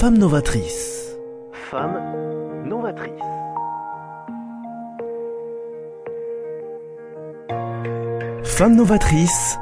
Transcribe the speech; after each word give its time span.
Femme 0.00 0.16
novatrice. 0.16 1.16
Femme 1.72 1.98
novatrice. 2.68 3.10
Femme 8.44 8.76
novatrice 8.76 9.58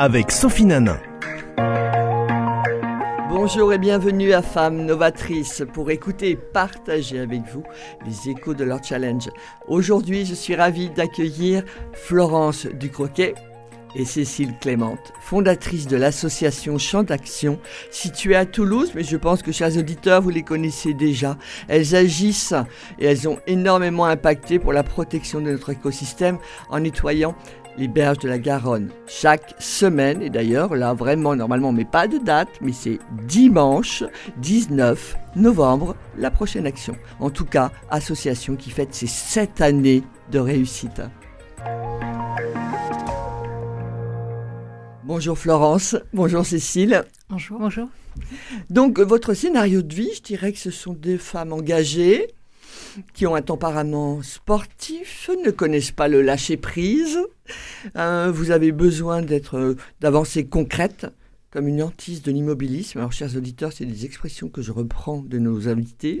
avec 0.00 0.32
Sophie 0.32 0.64
Nanin. 0.64 0.98
Bonjour 3.28 3.72
et 3.72 3.78
bienvenue 3.78 4.32
à 4.32 4.42
Femmes 4.42 4.84
Novatrices 4.84 5.62
pour 5.72 5.92
écouter 5.92 6.30
et 6.30 6.36
partager 6.36 7.20
avec 7.20 7.42
vous 7.42 7.62
les 8.04 8.30
échos 8.30 8.54
de 8.54 8.64
leur 8.64 8.82
challenge. 8.82 9.30
Aujourd'hui, 9.68 10.26
je 10.26 10.34
suis 10.34 10.56
ravie 10.56 10.90
d'accueillir 10.90 11.62
Florence 11.92 12.66
Ducroquet 12.66 13.34
et 13.94 14.04
Cécile 14.04 14.54
Clémente, 14.60 15.12
fondatrice 15.20 15.86
de 15.86 15.96
l'association 15.96 16.78
Champ 16.78 17.02
d'Action 17.02 17.58
située 17.90 18.36
à 18.36 18.46
Toulouse, 18.46 18.92
mais 18.94 19.04
je 19.04 19.16
pense 19.16 19.42
que 19.42 19.52
chers 19.52 19.76
auditeurs, 19.76 20.22
vous 20.22 20.30
les 20.30 20.42
connaissez 20.42 20.94
déjà. 20.94 21.36
Elles 21.68 21.94
agissent 21.94 22.54
et 22.98 23.06
elles 23.06 23.28
ont 23.28 23.38
énormément 23.46 24.04
impacté 24.04 24.58
pour 24.58 24.72
la 24.72 24.82
protection 24.82 25.40
de 25.40 25.50
notre 25.50 25.70
écosystème 25.70 26.38
en 26.70 26.80
nettoyant 26.80 27.34
les 27.78 27.88
berges 27.88 28.18
de 28.18 28.28
la 28.28 28.38
Garonne 28.38 28.90
chaque 29.06 29.54
semaine. 29.58 30.20
Et 30.20 30.30
d'ailleurs, 30.30 30.74
là, 30.74 30.92
vraiment, 30.92 31.34
normalement, 31.34 31.72
mais 31.72 31.84
pas 31.84 32.08
de 32.08 32.18
date, 32.18 32.48
mais 32.60 32.72
c'est 32.72 32.98
dimanche 33.26 34.02
19 34.38 35.16
novembre, 35.36 35.94
la 36.16 36.30
prochaine 36.30 36.66
action. 36.66 36.96
En 37.20 37.30
tout 37.30 37.44
cas, 37.44 37.70
association 37.90 38.56
qui 38.56 38.70
fête 38.70 38.94
ses 38.94 39.06
sept 39.06 39.60
années 39.60 40.02
de 40.30 40.38
réussite. 40.40 41.00
Bonjour 45.08 45.38
Florence, 45.38 45.96
bonjour 46.12 46.44
Cécile. 46.44 47.02
Bonjour. 47.30 47.58
Bonjour. 47.58 47.88
Donc, 48.68 49.00
votre 49.00 49.32
scénario 49.32 49.80
de 49.80 49.94
vie, 49.94 50.10
je 50.14 50.20
dirais 50.20 50.52
que 50.52 50.58
ce 50.58 50.70
sont 50.70 50.92
des 50.92 51.16
femmes 51.16 51.54
engagées, 51.54 52.26
qui 53.14 53.26
ont 53.26 53.34
un 53.34 53.40
tempérament 53.40 54.20
sportif, 54.20 55.30
ne 55.42 55.50
connaissent 55.50 55.92
pas 55.92 56.08
le 56.08 56.20
lâcher-prise. 56.20 57.20
Euh, 57.96 58.30
vous 58.30 58.50
avez 58.50 58.70
besoin 58.70 59.22
d'être, 59.22 59.56
euh, 59.56 59.76
d'avancées 60.00 60.44
concrètes, 60.44 61.06
comme 61.50 61.68
une 61.68 61.82
hantise 61.82 62.20
de 62.20 62.30
l'immobilisme. 62.30 62.98
Alors, 62.98 63.12
chers 63.12 63.34
auditeurs, 63.34 63.72
c'est 63.72 63.86
des 63.86 64.04
expressions 64.04 64.50
que 64.50 64.60
je 64.60 64.72
reprends 64.72 65.22
de 65.22 65.38
nos 65.38 65.68
invités. 65.68 66.20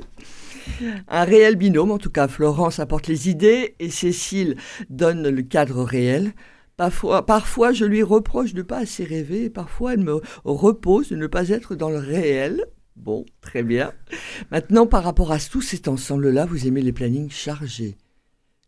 Un 1.08 1.24
réel 1.24 1.56
binôme, 1.56 1.90
en 1.90 1.98
tout 1.98 2.08
cas, 2.08 2.26
Florence 2.26 2.78
apporte 2.78 3.06
les 3.06 3.28
idées 3.28 3.74
et 3.80 3.90
Cécile 3.90 4.56
donne 4.88 5.28
le 5.28 5.42
cadre 5.42 5.82
réel. 5.82 6.32
Parfois, 6.78 7.72
je 7.72 7.84
lui 7.84 8.04
reproche 8.04 8.54
de 8.54 8.58
ne 8.58 8.62
pas 8.62 8.78
assez 8.78 9.04
rêver, 9.04 9.50
parfois 9.50 9.94
elle 9.94 10.04
me 10.04 10.20
repose 10.44 11.08
de 11.08 11.16
ne 11.16 11.26
pas 11.26 11.48
être 11.48 11.74
dans 11.74 11.90
le 11.90 11.98
réel. 11.98 12.64
Bon, 12.94 13.26
très 13.40 13.64
bien. 13.64 13.92
Maintenant, 14.52 14.86
par 14.86 15.02
rapport 15.02 15.32
à 15.32 15.40
tout 15.40 15.60
cet 15.60 15.88
ensemble-là, 15.88 16.46
vous 16.46 16.68
aimez 16.68 16.80
les 16.80 16.92
plannings 16.92 17.30
chargés. 17.30 17.96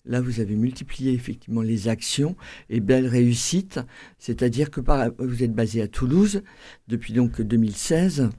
Là, 0.04 0.20
vous 0.20 0.40
avez 0.40 0.56
multiplié 0.56 1.12
effectivement 1.12 1.62
les 1.62 1.86
actions 1.86 2.34
et 2.68 2.80
belle 2.80 3.06
réussite. 3.06 3.78
C'est-à-dire 4.18 4.70
que 4.70 4.80
vous 5.18 5.42
êtes 5.44 5.54
basé 5.54 5.80
à 5.80 5.88
Toulouse 5.88 6.42
depuis 6.88 7.12
donc 7.12 7.40
2016. 7.40 8.30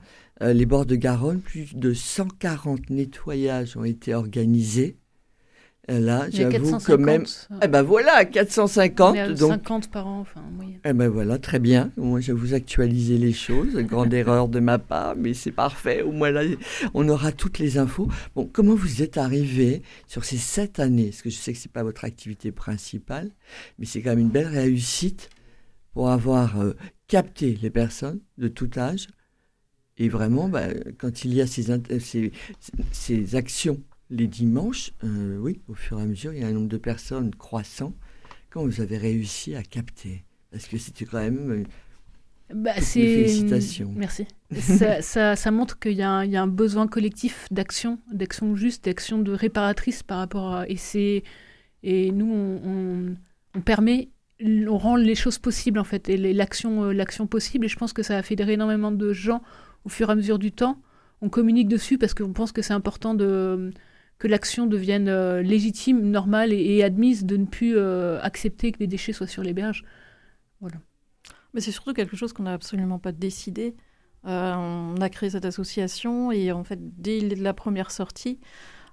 Euh, 0.42 0.54
les 0.54 0.66
bords 0.66 0.86
de 0.86 0.96
Garonne, 0.96 1.40
plus 1.40 1.76
de 1.76 1.94
140 1.94 2.90
nettoyages 2.90 3.78
ont 3.78 3.86
été 3.86 4.14
organisés. 4.14 4.98
Là, 5.88 6.30
j'avoue 6.30 6.78
quand 6.78 7.00
même. 7.00 7.26
Eh 7.64 7.68
ben 7.68 7.82
voilà, 7.82 8.24
450. 8.24 9.34
donc 9.34 9.52
50 9.52 9.90
par 9.90 10.08
an, 10.08 10.20
enfin, 10.20 10.42
en 10.48 10.52
moyenne. 10.52 10.80
Eh 10.86 10.94
ben 10.94 11.10
voilà, 11.10 11.40
très 11.40 11.58
bien. 11.58 11.92
Moi, 11.98 12.22
je 12.22 12.32
vais 12.32 12.40
vous 12.40 12.54
actualiser 12.54 13.18
les 13.18 13.34
choses. 13.34 13.76
Grande 13.76 14.14
erreur 14.14 14.48
de 14.48 14.60
ma 14.60 14.78
part, 14.78 15.16
mais 15.18 15.34
c'est 15.34 15.52
parfait. 15.52 16.04
Au 16.04 16.12
moins 16.12 16.30
là, 16.30 16.44
on 16.94 17.10
aura 17.10 17.32
toutes 17.32 17.58
les 17.58 17.80
infos. 17.80 18.08
Bon, 18.36 18.48
comment 18.52 18.76
vous 18.76 19.02
êtes 19.02 19.18
arrivé 19.18 19.82
sur 20.08 20.24
ces 20.24 20.38
sept 20.38 20.80
années? 20.80 21.10
Parce 21.10 21.24
que 21.24 21.32
je 21.32 21.38
sais 21.38 21.52
que 21.52 21.60
c'est 21.60 21.72
pas 21.72 21.84
votre 21.84 22.06
activité 22.06 22.52
principale, 22.52 23.32
mais 23.80 23.86
c'est 23.86 24.02
quand 24.02 24.12
même 24.12 24.20
une 24.20 24.30
belle 24.30 24.48
réussite 24.48 25.30
pour 25.94 26.10
avoir 26.12 26.62
euh, 26.62 26.74
capté 27.08 27.58
les 27.60 27.72
personnes 27.72 28.20
de 28.38 28.48
tout 28.48 28.70
âge. 28.78 29.08
Et 29.98 30.10
vraiment, 30.10 30.48
bah, 30.48 30.68
quand 31.00 31.26
il 31.26 31.34
y 31.34 31.42
a 31.42 31.48
ces, 31.48 31.66
ces, 32.00 32.32
ces 32.92 33.36
actions 33.36 33.82
les 34.12 34.28
dimanches, 34.28 34.92
euh, 35.04 35.38
oui, 35.38 35.62
au 35.68 35.74
fur 35.74 35.98
et 35.98 36.04
à 36.04 36.06
mesure, 36.06 36.34
il 36.34 36.42
y 36.42 36.44
a 36.44 36.48
un 36.48 36.52
nombre 36.52 36.68
de 36.68 36.78
personnes 36.78 37.34
croissant. 37.34 37.94
Quand 38.50 38.66
vous 38.66 38.82
avez 38.82 38.98
réussi 38.98 39.56
à 39.56 39.64
capter 39.64 40.26
Parce 40.52 40.68
que 40.68 40.78
c'était 40.78 41.06
quand 41.06 41.20
même. 41.20 41.52
Euh, 41.52 41.64
bah, 42.54 42.74
Félicitations. 42.74 43.94
Merci. 43.96 44.28
ça, 45.02 45.36
ça, 45.36 45.52
montre 45.52 45.80
qu'il 45.80 45.94
y, 45.94 46.02
a 46.02 46.10
un 46.12 46.48
besoin 46.48 46.88
collectif 46.88 47.48
d'action, 47.50 48.00
d'action 48.12 48.58
juste, 48.58 48.84
d'action 48.86 49.20
de 49.20 49.32
réparatrice 49.32 50.04
par 50.04 50.18
rapport 50.18 50.54
à. 50.54 50.66
Et, 50.68 51.24
et 51.84 52.12
nous, 52.12 52.32
on, 52.32 53.16
on, 53.56 53.62
permet 53.62 54.10
on 54.44 54.78
rend 54.78 54.96
les 54.96 55.16
choses 55.16 55.38
possibles 55.38 55.78
en 55.78 55.84
fait 55.84 56.10
et 56.10 56.18
l'action 56.18 56.86
euh, 56.86 56.94
l'action 56.94 57.28
possible 57.28 57.66
et 57.66 57.68
je 57.68 57.76
pense 57.76 57.94
que 57.94 58.02
ça 58.02 58.18
a 58.18 58.24
fédéré 58.24 58.54
énormément 58.54 58.92
de 58.92 59.14
gens 59.14 59.44
au 59.86 59.90
fur 59.90 60.10
et 60.10 60.14
à 60.14 60.16
mesure 60.16 60.40
du 60.40 60.52
temps 60.52 60.82
on 61.22 61.30
communique 61.30 61.68
dessus 61.68 62.00
parce 62.00 62.16
qu'on 62.16 62.34
pense 62.34 62.52
que 62.52 62.64
c'est 62.64 62.74
important 62.74 63.14
de 63.14 63.72
que 64.22 64.28
l'action 64.28 64.68
devienne 64.68 65.10
euh, 65.10 65.42
légitime, 65.42 66.00
normale 66.12 66.54
et, 66.54 66.84
admise, 66.84 67.26
de 67.26 67.38
ne 67.38 67.46
plus 67.46 67.76
euh, 67.76 68.22
accepter 68.22 68.72
que 68.72 68.78
les 68.78 68.86
déchets 68.86 69.14
soient 69.14 69.26
sur 69.26 69.42
les 69.42 69.52
berges. 69.52 69.84
Voilà. 70.60 70.78
Mais 71.56 71.60
c'est 71.60 71.72
surtout 71.72 71.94
quelque 71.94 72.16
chose 72.16 72.32
qu'on 72.32 72.44
n'a 72.44 72.54
absolument 72.54 73.00
pas 73.00 73.14
décidé. 73.14 73.76
Euh, 74.28 74.54
on 74.54 75.02
a 75.02 75.10
créé 75.10 75.32
cette 75.32 75.46
association 75.46 76.32
et 76.32 76.52
en 76.52 76.64
fait, 76.64 76.78
dès 77.02 77.20
la 77.36 77.56
première 77.56 77.90
sortie, 77.90 78.40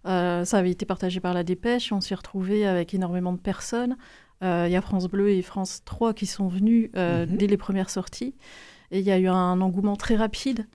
ça 0.04 0.44
avait 0.54 0.70
été 0.70 0.86
partagé 0.86 1.20
par 1.20 1.34
la 1.34 1.44
dépêche 1.44 1.92
et 1.92 1.94
on 1.94 2.00
s'est 2.00 2.14
retrouvé 2.14 2.66
avec 2.66 2.94
énormément 2.94 3.34
de 3.34 3.38
personnes. 3.38 3.98
Il 4.40 4.70
y 4.70 4.76
a 4.76 4.80
France 4.80 5.08
Bleu 5.08 5.28
et 5.28 5.42
France 5.42 5.82
3 5.84 6.14
qui 6.14 6.24
sont 6.24 6.48
venus 6.48 6.88
mhm. 6.94 7.36
dès 7.36 7.46
les 7.46 7.58
premières 7.58 7.90
sorties. 7.90 8.34
Et 8.90 9.00
il 9.00 9.04
y 9.04 9.10
a 9.10 9.18
eu 9.18 9.28
un 9.28 9.60
engouement 9.60 9.96
très 9.96 10.16
rapide. 10.16 10.66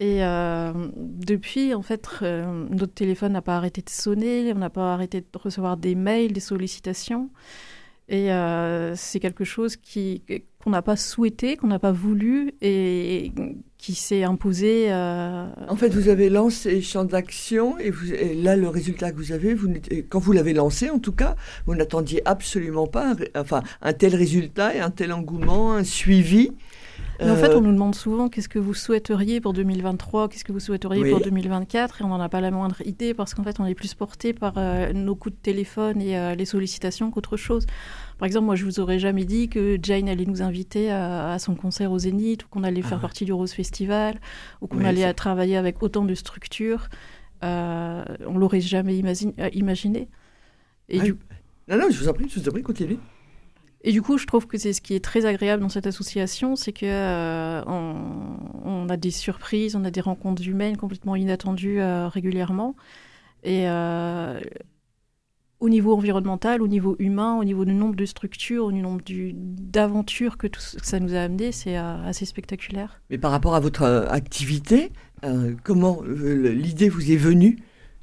Et 0.00 0.24
euh, 0.24 0.72
depuis, 0.96 1.72
en 1.72 1.82
fait, 1.82 2.08
euh, 2.22 2.66
notre 2.70 2.94
téléphone 2.94 3.32
n'a 3.32 3.42
pas 3.42 3.56
arrêté 3.56 3.80
de 3.80 3.90
sonner, 3.90 4.52
on 4.52 4.58
n'a 4.58 4.70
pas 4.70 4.92
arrêté 4.92 5.20
de 5.20 5.26
recevoir 5.38 5.76
des 5.76 5.94
mails, 5.94 6.32
des 6.32 6.40
sollicitations. 6.40 7.30
Et 8.08 8.32
euh, 8.32 8.94
c'est 8.96 9.18
quelque 9.20 9.44
chose 9.44 9.76
qui, 9.76 10.22
qu'on 10.62 10.70
n'a 10.70 10.82
pas 10.82 10.96
souhaité, 10.96 11.56
qu'on 11.56 11.68
n'a 11.68 11.78
pas 11.78 11.92
voulu 11.92 12.52
et, 12.60 13.32
qui 13.78 13.94
s'est 13.94 14.24
imposé. 14.24 14.92
En 14.92 15.76
fait, 15.76 15.88
vous 15.88 16.08
avez 16.08 16.28
lancé 16.28 16.82
Champ 16.82 17.04
d'Action 17.04 17.78
et, 17.78 17.92
là, 18.34 18.56
le 18.56 18.68
résultat 18.68 19.10
que 19.10 19.16
vous 19.16 19.32
avez, 19.32 19.56
quand 20.08 20.18
vous 20.18 20.32
l'avez 20.32 20.52
lancé, 20.52 20.90
en 20.90 20.98
tout 20.98 21.12
cas, 21.12 21.36
vous 21.66 21.74
n'attendiez 21.76 22.20
absolument 22.28 22.88
pas 22.88 23.14
enfin, 23.36 23.62
un 23.80 23.92
tel 23.94 24.14
résultat 24.16 24.74
et 24.74 24.80
un 24.80 24.90
tel 24.90 25.12
engouement, 25.12 25.72
un 25.72 25.84
suivi. 25.84 26.50
Mais 27.20 27.30
en 27.30 27.36
fait, 27.36 27.54
on 27.54 27.58
euh, 27.58 27.60
nous 27.60 27.72
demande 27.72 27.94
souvent 27.94 28.28
qu'est-ce 28.28 28.48
que 28.48 28.58
vous 28.58 28.74
souhaiteriez 28.74 29.40
pour 29.40 29.52
2023, 29.52 30.28
qu'est-ce 30.28 30.44
que 30.44 30.52
vous 30.52 30.60
souhaiteriez 30.60 31.08
pour 31.10 31.20
2024, 31.20 32.00
et 32.00 32.04
on 32.04 32.08
n'en 32.08 32.20
a 32.20 32.28
pas 32.28 32.40
la 32.40 32.50
moindre 32.50 32.80
idée 32.84 33.14
parce 33.14 33.34
qu'en 33.34 33.44
fait, 33.44 33.60
on 33.60 33.66
est 33.66 33.74
plus 33.74 33.94
porté 33.94 34.32
par 34.32 34.54
euh, 34.56 34.92
nos 34.92 35.14
coups 35.14 35.34
de 35.36 35.40
téléphone 35.40 36.00
et 36.00 36.18
euh, 36.18 36.34
les 36.34 36.44
sollicitations 36.44 37.10
qu'autre 37.10 37.36
chose. 37.36 37.66
Par 38.18 38.26
exemple, 38.26 38.46
moi, 38.46 38.56
je 38.56 38.64
vous 38.64 38.80
aurais 38.80 38.98
jamais 38.98 39.24
dit 39.24 39.48
que 39.48 39.78
Jane 39.82 40.08
allait 40.08 40.26
nous 40.26 40.42
inviter 40.42 40.90
à, 40.90 41.38
son 41.38 41.54
concert 41.54 41.92
au 41.92 41.98
Zénith, 41.98 42.44
ou 42.44 42.48
qu'on 42.48 42.64
allait 42.64 42.82
faire 42.82 42.98
ah 42.98 43.02
partie 43.02 43.24
du 43.24 43.32
Rose 43.32 43.52
Festival, 43.52 44.20
ou 44.60 44.66
qu'on 44.66 44.84
allait 44.84 45.12
travailler 45.14 45.56
avec 45.56 45.82
autant 45.82 46.04
de 46.04 46.14
structures. 46.14 46.88
on 47.42 48.38
l'aurait 48.38 48.60
jamais 48.60 48.96
imaginé. 48.96 50.08
Et 50.88 51.00
ah 51.00 51.04
du... 51.04 51.16
Non, 51.68 51.78
non, 51.78 51.86
je 51.90 51.98
vous 51.98 52.08
en 52.08 52.12
prie, 52.12 52.28
je 52.28 52.38
vous 52.38 52.48
en 52.48 52.52
prie, 52.52 52.62
continuez. 52.62 52.98
Et 53.86 53.92
du 53.92 54.00
coup, 54.00 54.16
je 54.16 54.26
trouve 54.26 54.46
que 54.46 54.56
c'est 54.56 54.72
ce 54.72 54.80
qui 54.80 54.94
est 54.94 55.04
très 55.04 55.26
agréable 55.26 55.62
dans 55.62 55.68
cette 55.68 55.86
association, 55.86 56.56
c'est 56.56 56.72
que 56.72 56.86
euh, 56.86 57.62
on, 57.66 58.88
a 58.88 58.96
des 58.96 59.10
surprises, 59.10 59.76
on 59.76 59.84
a 59.84 59.90
des 59.90 60.00
rencontres 60.00 60.48
humaines 60.48 60.78
complètement 60.78 61.16
inattendues 61.16 61.80
euh, 61.80 62.08
régulièrement. 62.08 62.76
Et 63.42 63.68
euh, 63.68 64.40
au 65.60 65.68
niveau 65.68 65.94
environnemental, 65.94 66.62
au 66.62 66.68
niveau 66.68 66.96
humain, 66.98 67.36
au 67.38 67.44
niveau 67.44 67.66
du 67.66 67.74
nombre 67.74 67.94
de 67.94 68.06
structures, 68.06 68.64
au 68.64 68.72
nombre 68.72 69.02
d'aventures 69.06 70.38
que 70.38 70.46
tout 70.46 70.62
ça 70.62 70.98
nous 70.98 71.14
a 71.14 71.18
amené, 71.18 71.52
c'est 71.52 71.76
assez 71.76 72.24
spectaculaire. 72.24 73.02
Mais 73.10 73.18
par 73.18 73.32
rapport 73.32 73.54
à 73.54 73.60
votre 73.60 73.84
activité, 74.10 74.92
comment 75.62 76.00
l'idée 76.02 76.88
vous 76.88 77.10
est 77.10 77.16
venue? 77.16 77.58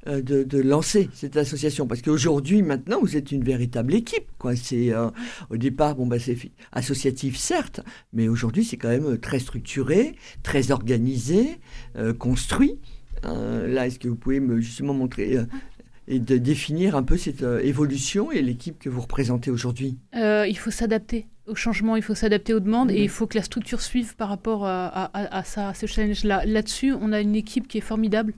Euh, 0.08 0.24
de, 0.24 0.58
lancer 0.58 1.10
cette 1.14 1.38
association 1.38 1.86
parce 1.86 2.02
qu'aujourd'hui 2.02 2.64
maintenant 2.64 3.00
vous 3.02 3.18
êtes 3.18 3.32
une 3.32 3.44
véritable 3.44 3.94
équipe 3.94 4.26
quoi 4.40 4.56
c'est 4.56 4.92
euh, 4.92 5.12
au 5.52 5.58
départ 5.58 5.94
bon 5.94 6.08
bah 6.08 6.18
c'est 6.18 6.38
associatif 6.72 7.38
certes 7.38 7.82
mais 8.12 8.28
aujourd'hui 8.28 8.64
c'est 8.64 8.78
quand 8.78 8.90
même 8.90 9.06
euh, 9.06 9.18
très 9.20 9.38
structuré 9.38 10.16
très 10.42 10.72
organisé 10.72 11.60
construit 12.18 12.80
là 13.24 13.86
est-ce 13.86 14.00
que 14.00 14.08
vous 14.08 14.16
pouvez 14.16 14.40
me 14.40 14.60
justement 14.60 14.96
montrer 14.96 15.38
et 16.08 16.18
de 16.18 16.38
définir 16.38 16.96
un 16.96 17.04
peu 17.04 17.16
cette 17.16 17.44
évolution 17.44 18.32
et 18.32 18.42
l'équipe 18.42 18.80
que 18.80 18.90
vous 18.90 19.02
représentez 19.02 19.52
aujourd'hui? 19.52 20.00
Il 20.14 20.58
faut 20.58 20.72
s'adapter. 20.72 21.28
au 21.46 21.54
changement, 21.54 21.96
il 21.96 22.02
faut 22.02 22.16
s'adapter 22.16 22.56
aux 22.56 22.60
demandes 22.60 22.90
et 22.90 22.98
mhm. 22.98 23.04
il 23.04 23.10
faut 23.10 23.28
que 23.28 23.38
la 23.38 23.44
structure 23.44 23.82
suive 23.82 24.16
par 24.16 24.30
rapport 24.30 24.66
à, 24.66 25.12
à, 25.14 25.44
ça, 25.44 25.70
à 25.70 25.74
ce 25.76 25.86
challenge-là. 25.86 26.46
Là-dessus, 26.46 26.94
on 27.00 27.12
a 27.12 27.22
une 27.22 27.36
équipe 27.36 27.68
qui 27.68 27.78
est 27.78 27.82
formidable, 27.82 28.34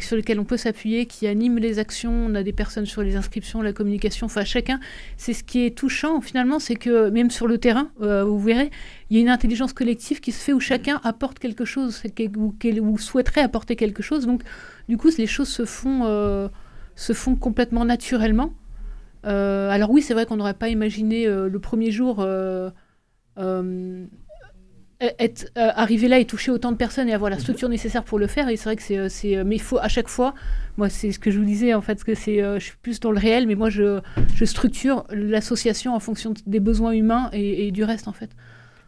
sur 0.00 0.16
laquelle 0.16 0.40
on 0.40 0.44
peut 0.44 0.56
s'appuyer, 0.56 1.06
qui 1.06 1.26
anime 1.26 1.58
les 1.58 1.78
actions. 1.78 2.12
On 2.12 2.34
a 2.34 2.42
des 2.42 2.52
personnes 2.52 2.86
sur 2.86 3.02
les 3.02 3.16
inscriptions, 3.16 3.62
la 3.62 3.72
communication, 3.72 4.26
enfin 4.26 4.44
chacun. 4.44 4.80
C'est 5.16 5.32
ce 5.32 5.42
qui 5.42 5.64
est 5.64 5.76
touchant 5.76 6.20
finalement, 6.20 6.58
c'est 6.58 6.76
que 6.76 7.10
même 7.10 7.30
sur 7.30 7.46
le 7.46 7.58
terrain, 7.58 7.90
euh, 8.00 8.24
vous 8.24 8.38
verrez, 8.38 8.70
il 9.10 9.16
y 9.16 9.18
a 9.18 9.22
une 9.22 9.28
intelligence 9.28 9.72
collective 9.72 10.20
qui 10.20 10.32
se 10.32 10.42
fait 10.42 10.52
où 10.52 10.60
chacun 10.60 11.00
apporte 11.04 11.38
quelque 11.38 11.64
chose 11.64 12.02
ou, 12.36 12.54
ou 12.80 12.98
souhaiterait 12.98 13.42
apporter 13.42 13.76
quelque 13.76 14.02
chose. 14.02 14.26
Donc, 14.26 14.42
du 14.88 14.96
coup, 14.96 15.10
les 15.16 15.26
choses 15.26 15.48
se 15.48 15.64
font, 15.64 16.04
euh, 16.04 16.48
se 16.94 17.12
font 17.12 17.36
complètement 17.36 17.84
naturellement. 17.84 18.54
Euh, 19.24 19.70
alors 19.70 19.90
oui, 19.90 20.02
c'est 20.02 20.14
vrai 20.14 20.26
qu'on 20.26 20.36
n'aurait 20.36 20.54
pas 20.54 20.68
imaginé 20.68 21.26
le 21.26 21.58
premier 21.58 21.90
jour 21.90 22.24
être, 25.18 25.50
arriver 25.56 26.08
là 26.08 26.18
et 26.18 26.24
toucher 26.24 26.50
autant 26.50 26.72
de 26.72 26.76
personnes 26.76 27.08
et 27.08 27.14
avoir 27.14 27.30
la 27.30 27.38
structure 27.38 27.68
nécessaire 27.68 28.04
pour 28.04 28.18
le 28.18 28.26
faire. 28.26 28.48
Et 28.48 28.56
c'est 28.56 28.64
vrai 28.64 28.76
que 28.76 29.08
c'est, 29.08 29.44
mais 29.44 29.56
il 29.56 29.62
faut 29.62 29.78
à 29.78 29.88
chaque 29.88 30.08
fois, 30.08 30.34
moi 30.76 30.88
c'est 30.88 31.12
ce 31.12 31.18
que 31.18 31.30
je 31.30 31.38
vous 31.38 31.44
disais 31.44 31.74
en 31.74 31.80
fait, 31.80 32.02
que 32.04 32.14
c'est, 32.14 32.38
je 32.38 32.64
suis 32.64 32.76
plus 32.82 33.00
dans 33.00 33.10
le 33.10 33.18
réel, 33.18 33.46
mais 33.46 33.54
moi 33.54 33.70
je, 33.70 34.00
je 34.34 34.44
structure 34.44 35.04
l'association 35.10 35.94
en 35.94 36.00
fonction 36.00 36.34
des 36.46 36.60
besoins 36.60 36.92
humains 36.92 37.30
et, 37.32 37.70
du 37.72 37.84
reste 37.84 38.08
en 38.08 38.12
fait. 38.12 38.30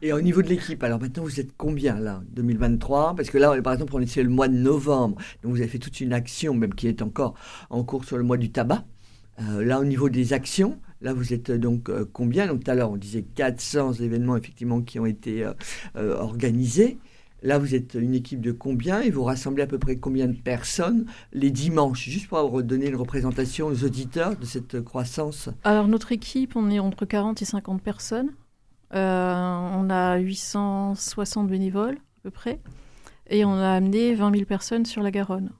Et 0.02 0.12
au 0.12 0.20
niveau 0.20 0.42
de 0.42 0.48
l'équipe, 0.48 0.82
alors 0.84 1.00
maintenant 1.00 1.22
vous 1.22 1.40
êtes 1.40 1.56
combien 1.56 1.98
là, 1.98 2.22
2023 2.32 3.14
Parce 3.16 3.30
que 3.30 3.38
là, 3.38 3.60
par 3.62 3.72
exemple, 3.72 3.94
on 3.94 4.00
est 4.00 4.16
le 4.16 4.28
mois 4.28 4.48
de 4.48 4.54
novembre, 4.54 5.16
donc 5.42 5.52
vous 5.52 5.60
avez 5.60 5.68
fait 5.68 5.78
toute 5.78 6.00
une 6.00 6.12
action, 6.12 6.54
même 6.54 6.74
qui 6.74 6.88
est 6.88 7.00
encore 7.00 7.34
en 7.70 7.84
cours 7.84 8.04
sur 8.04 8.18
le 8.18 8.22
mois 8.22 8.36
du 8.36 8.50
tabac. 8.50 8.84
Euh, 9.40 9.64
là, 9.64 9.80
au 9.80 9.84
niveau 9.84 10.08
des 10.08 10.32
actions, 10.32 10.78
là, 11.04 11.12
vous 11.12 11.32
êtes 11.32 11.50
euh, 11.50 11.58
donc 11.58 11.88
euh, 11.88 12.04
combien 12.12 12.48
Donc 12.48 12.64
tout 12.64 12.70
à 12.70 12.74
l'heure, 12.74 12.90
on 12.90 12.96
disait 12.96 13.22
400 13.22 13.92
événements 13.94 14.36
effectivement 14.36 14.80
qui 14.80 14.98
ont 14.98 15.06
été 15.06 15.46
organisés. 15.94 16.98
Là, 17.42 17.58
vous 17.58 17.74
êtes 17.74 17.94
une 17.94 18.14
équipe 18.14 18.40
de 18.40 18.52
combien 18.52 19.02
et 19.02 19.10
vous 19.10 19.22
rassemblez 19.22 19.62
à 19.62 19.66
peu 19.66 19.78
près 19.78 19.96
combien 19.96 20.26
de 20.26 20.32
personnes 20.32 21.04
les 21.34 21.50
dimanches 21.50 22.08
Juste 22.08 22.28
pour 22.28 22.38
redonner 22.38 22.88
une 22.88 22.96
représentation 22.96 23.66
aux 23.66 23.84
auditeurs 23.84 24.36
de 24.36 24.46
cette 24.46 24.82
croissance? 24.82 25.50
Alors, 25.62 25.86
notre 25.86 26.12
équipe, 26.12 26.56
on 26.56 26.70
est 26.70 26.78
entre 26.78 27.04
40 27.04 27.42
et 27.42 27.44
50 27.44 27.82
personnes. 27.82 28.30
on 28.92 28.96
a 29.90 30.16
860 30.16 31.48
bénévoles 31.48 31.96
à 31.96 32.20
peu 32.22 32.30
près. 32.30 32.60
Et 33.28 33.44
on 33.44 33.54
a 33.54 33.72
amené 33.72 34.14
20 34.14 34.32
000 34.32 34.44
personnes 34.46 34.86
sur 34.86 35.02
la 35.02 35.10
Garonne. 35.10 35.50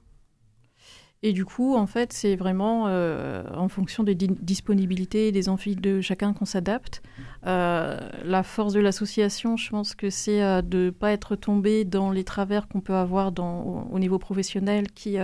Et 1.23 1.33
du 1.33 1.43
coup, 1.43 1.75
en 1.75 1.87
fait, 1.87 2.13
c'est 2.13 2.35
vraiment 2.35 2.85
euh, 2.87 3.43
en 3.55 3.67
fonction 3.67 4.03
des 4.03 4.13
disponibilités, 4.13 5.31
des 5.31 5.49
envies 5.49 5.75
de 5.75 5.99
chacun 5.99 6.33
qu'on 6.33 6.45
s'adapte. 6.45 7.01
Euh, 7.47 7.99
la 8.23 8.43
force 8.43 8.73
de 8.73 8.79
l'association, 8.79 9.57
je 9.57 9.69
pense 9.71 9.95
que 9.95 10.11
c'est 10.11 10.43
euh, 10.43 10.61
de 10.61 10.77
ne 10.77 10.89
pas 10.91 11.11
être 11.11 11.35
tombé 11.35 11.83
dans 11.83 12.11
les 12.11 12.23
travers 12.23 12.67
qu'on 12.67 12.81
peut 12.81 12.93
avoir 12.93 13.31
dans, 13.31 13.87
au, 13.91 13.97
niveau 13.97 14.19
professionnel 14.19 14.91
qui 14.91 15.17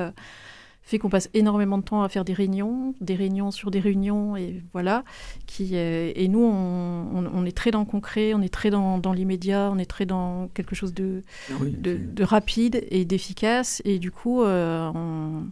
fait 0.81 0.97
qu'on 0.97 1.09
passe 1.09 1.29
énormément 1.35 1.77
de 1.77 1.83
temps 1.83 2.01
à 2.01 2.09
faire 2.09 2.25
des 2.25 2.33
réunions, 2.33 2.95
des 2.99 3.13
réunions 3.13 3.51
sur 3.51 3.69
des 3.69 3.79
réunions, 3.79 4.35
et 4.35 4.63
voilà. 4.73 5.03
Qui, 5.45 5.75
et 5.75 6.27
nous, 6.27 6.41
on, 6.41 7.45
est 7.45 7.55
très 7.55 7.69
dans 7.69 7.81
le 7.81 7.85
concret, 7.85 8.33
on 8.33 8.41
est 8.41 8.51
très 8.51 8.71
dans, 8.71 8.99
l'immédiat, 9.13 9.69
on 9.71 9.77
est 9.77 9.85
très 9.85 10.07
dans 10.07 10.47
quelque 10.55 10.73
chose 10.73 10.95
de, 10.95 11.21
de, 11.59 12.23
rapide 12.23 12.83
et 12.89 13.05
d'efficace. 13.05 13.83
Et 13.85 13.99
du 13.99 14.09
coup, 14.09 14.41
on 14.41 15.43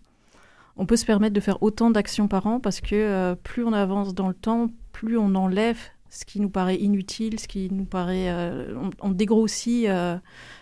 on 0.80 0.86
peut 0.86 0.96
se 0.96 1.06
permettre 1.06 1.34
de 1.34 1.42
faire 1.42 1.62
autant 1.62 1.92
d'actions 1.92 2.28
par 2.28 2.48
an 2.48 2.60
parce 2.60 2.80
que 2.80 2.96
euh, 2.96 3.36
plus 3.36 3.64
on 3.64 3.74
avance 3.74 4.16
dans 4.16 4.30
le 4.30 4.34
temps, 4.34 4.70
plus 4.94 5.18
on 5.18 5.36
enlève 5.36 5.78
ce 6.10 6.26
qui 6.26 6.40
nous 6.40 6.50
paraît 6.50 6.78
inutile, 6.78 7.40
ce 7.40 7.48
qui 7.48 7.70
nous 7.70 7.84
paraît... 7.84 8.30
Euh, 8.30 8.74
on, 9.02 9.10
dégrossit 9.10 9.88
euh, 9.88 10.18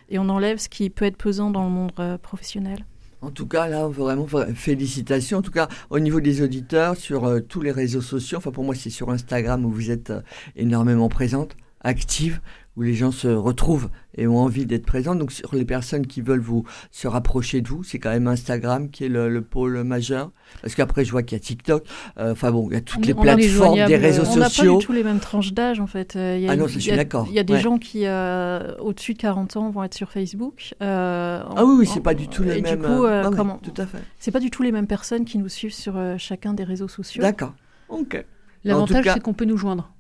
et 0.10 0.20
on 0.20 0.28
enlève 0.28 0.58
ce 0.58 0.68
qui 0.68 0.90
peut 0.90 1.06
être 1.06 1.18
pesant 1.18 1.52
dans 1.52 1.64
le 1.64 1.70
monde 1.70 1.92
professionnel. 2.22 2.84
En 3.22 3.32
tout 3.32 3.48
cas, 3.48 3.68
là, 3.68 3.88
vraiment 3.88 4.28
félicitations. 4.54 5.38
En 5.38 5.42
tout 5.42 5.52
cas, 5.52 5.70
au 5.90 6.00
niveau 6.00 6.20
des 6.20 6.42
auditeurs, 6.42 6.98
sur 6.98 7.42
tous 7.48 7.62
les 7.62 7.72
réseaux 7.72 8.02
sociaux, 8.02 8.40
enfin 8.40 8.52
pour 8.52 8.64
moi, 8.64 8.76
c'est 8.76 8.90
sur 8.90 9.10
Instagram 9.10 9.66
où 9.66 9.72
vous 9.72 9.90
êtes 9.90 10.12
énormément 10.56 11.10
présente, 11.10 11.56
active 11.82 12.42
où 12.78 12.84
les 12.84 12.94
gens 12.94 13.12
se 13.12 13.28
retrouvent 13.28 13.90
et 14.16 14.28
ont 14.28 14.38
envie 14.38 14.66
d'être 14.66 14.86
présents. 14.86 15.16
Donc 15.16 15.32
sur 15.32 15.54
les 15.56 15.66
personnes 15.66 16.06
qui 16.06 16.22
veulent 16.22 16.40
vous 16.40 16.64
se 16.92 17.08
rapprocher 17.08 17.62
de 17.62 17.68
vous, 17.68 17.84
c'est 17.84 17.98
quand 17.98 18.12
même 18.12 18.28
Instagram 18.28 18.90
qui 18.90 19.06
est 19.06 19.10
le, 19.10 19.42
pôle 19.42 19.84
majeur. 19.84 20.32
Parce 20.62 20.76
qu'après 20.76 21.04
je 21.04 21.12
vois 21.12 21.24
qu'il 21.24 21.38
y 21.38 21.42
a 21.42 21.44
TikTok. 21.44 21.84
Euh, 22.20 22.34
enfin 22.34 22.52
bon, 22.52 22.70
il 22.70 22.76
y 22.76 22.78
a 22.78 22.82
toutes 22.82 23.06
les 23.06 23.16
plateformes 23.16 23.86
des 23.88 23.96
réseaux 23.96 24.26
sociaux. 24.26 24.36
On 24.36 24.40
n'a 24.40 24.50
pas 24.50 24.80
du 24.80 24.86
tout 24.86 24.94
les 24.94 25.04
mêmes 25.04 25.20
tranches 25.20 25.54
d'âge 25.54 25.80
en 25.80 25.88
fait. 25.88 26.16
Euh, 26.16 26.46
ah 26.48 26.56
non, 26.56 26.68
ça, 26.68 26.74
je 26.76 26.80
suis 26.80 26.92
d'accord. 26.92 27.26
Il 27.30 27.36
y 27.36 27.40
a 27.40 27.44
des 27.44 27.60
gens 27.60 27.80
qui 27.80 28.06
euh, 28.06 28.76
au-dessus 28.80 29.16
de 29.16 29.20
40 29.20 29.58
ans 29.58 29.70
vont 29.72 29.84
être 29.84 29.96
sur 29.96 30.12
Facebook. 30.12 30.76
ah 30.80 31.44
oui, 31.58 31.76
oui, 31.80 31.88
c'est 31.92 32.04
pas 32.04 32.14
du 32.14 32.28
tout 32.28 32.44
les 32.44 32.62
mêmes. 32.62 32.80
Du 32.80 32.86
coup, 32.86 33.06
comment 33.36 33.58
Tout 33.58 33.82
à 33.82 33.88
fait. 33.88 34.00
C'est 34.20 34.32
pas 34.32 34.40
du 34.40 34.52
tout 34.52 34.62
les 34.62 34.72
mêmes 34.72 34.88
personnes 34.88 35.26
qui 35.26 35.40
nous 35.40 35.50
suivent 35.50 35.74
sur 35.74 35.96
chacun 36.18 36.54
des 36.54 36.64
réseaux 36.64 36.88
sociaux. 36.88 37.22
D'accord. 37.22 37.54
Ok. 37.90 38.24
L'avantage, 38.64 39.06
c'est 39.14 39.22
qu'on 39.22 39.34
peut 39.34 39.46
nous 39.46 39.58
joindre. 39.58 39.92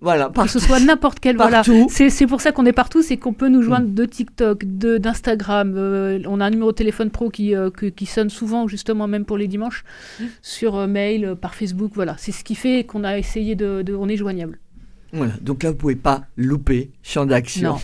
Voilà, 0.00 0.30
que 0.34 0.48
ce 0.48 0.58
soit 0.58 0.80
n'importe 0.80 1.18
quel. 1.20 1.36
voilà. 1.36 1.62
C'est 1.88 2.26
pour 2.26 2.40
ça 2.40 2.52
qu'on 2.52 2.66
est 2.66 2.72
partout, 2.72 3.02
c'est 3.02 3.16
qu'on 3.16 3.32
peut 3.32 3.48
nous 3.48 3.62
joindre 3.62 3.88
mm. 3.88 3.94
de 3.94 4.04
TikTok, 4.04 4.64
d'Instagram. 4.64 5.74
Euh, 5.76 6.20
on 6.26 6.40
a 6.40 6.46
un 6.46 6.50
numéro 6.50 6.72
de 6.72 6.76
téléphone 6.76 7.10
pro 7.10 7.30
qui, 7.30 7.54
euh, 7.54 7.70
qui 7.70 8.06
sonne 8.06 8.30
souvent, 8.30 8.68
justement, 8.68 9.06
même 9.06 9.24
pour 9.24 9.38
les 9.38 9.48
dimanches, 9.48 9.84
mm. 10.20 10.24
sur 10.42 10.76
euh, 10.76 10.86
mail, 10.86 11.36
par 11.40 11.54
Facebook. 11.54 11.92
Voilà, 11.94 12.16
c'est 12.18 12.32
ce 12.32 12.44
qui 12.44 12.54
fait 12.54 12.84
qu'on 12.84 13.04
a 13.04 13.18
essayé 13.18 13.54
de, 13.54 13.82
de, 13.82 13.94
On 13.94 14.08
est 14.08 14.16
joignable. 14.16 14.58
Voilà, 15.12 15.32
donc 15.40 15.62
là, 15.62 15.70
vous 15.70 15.76
pouvez 15.76 15.96
pas 15.96 16.24
louper 16.36 16.90
champ 17.02 17.24
d'action. 17.24 17.76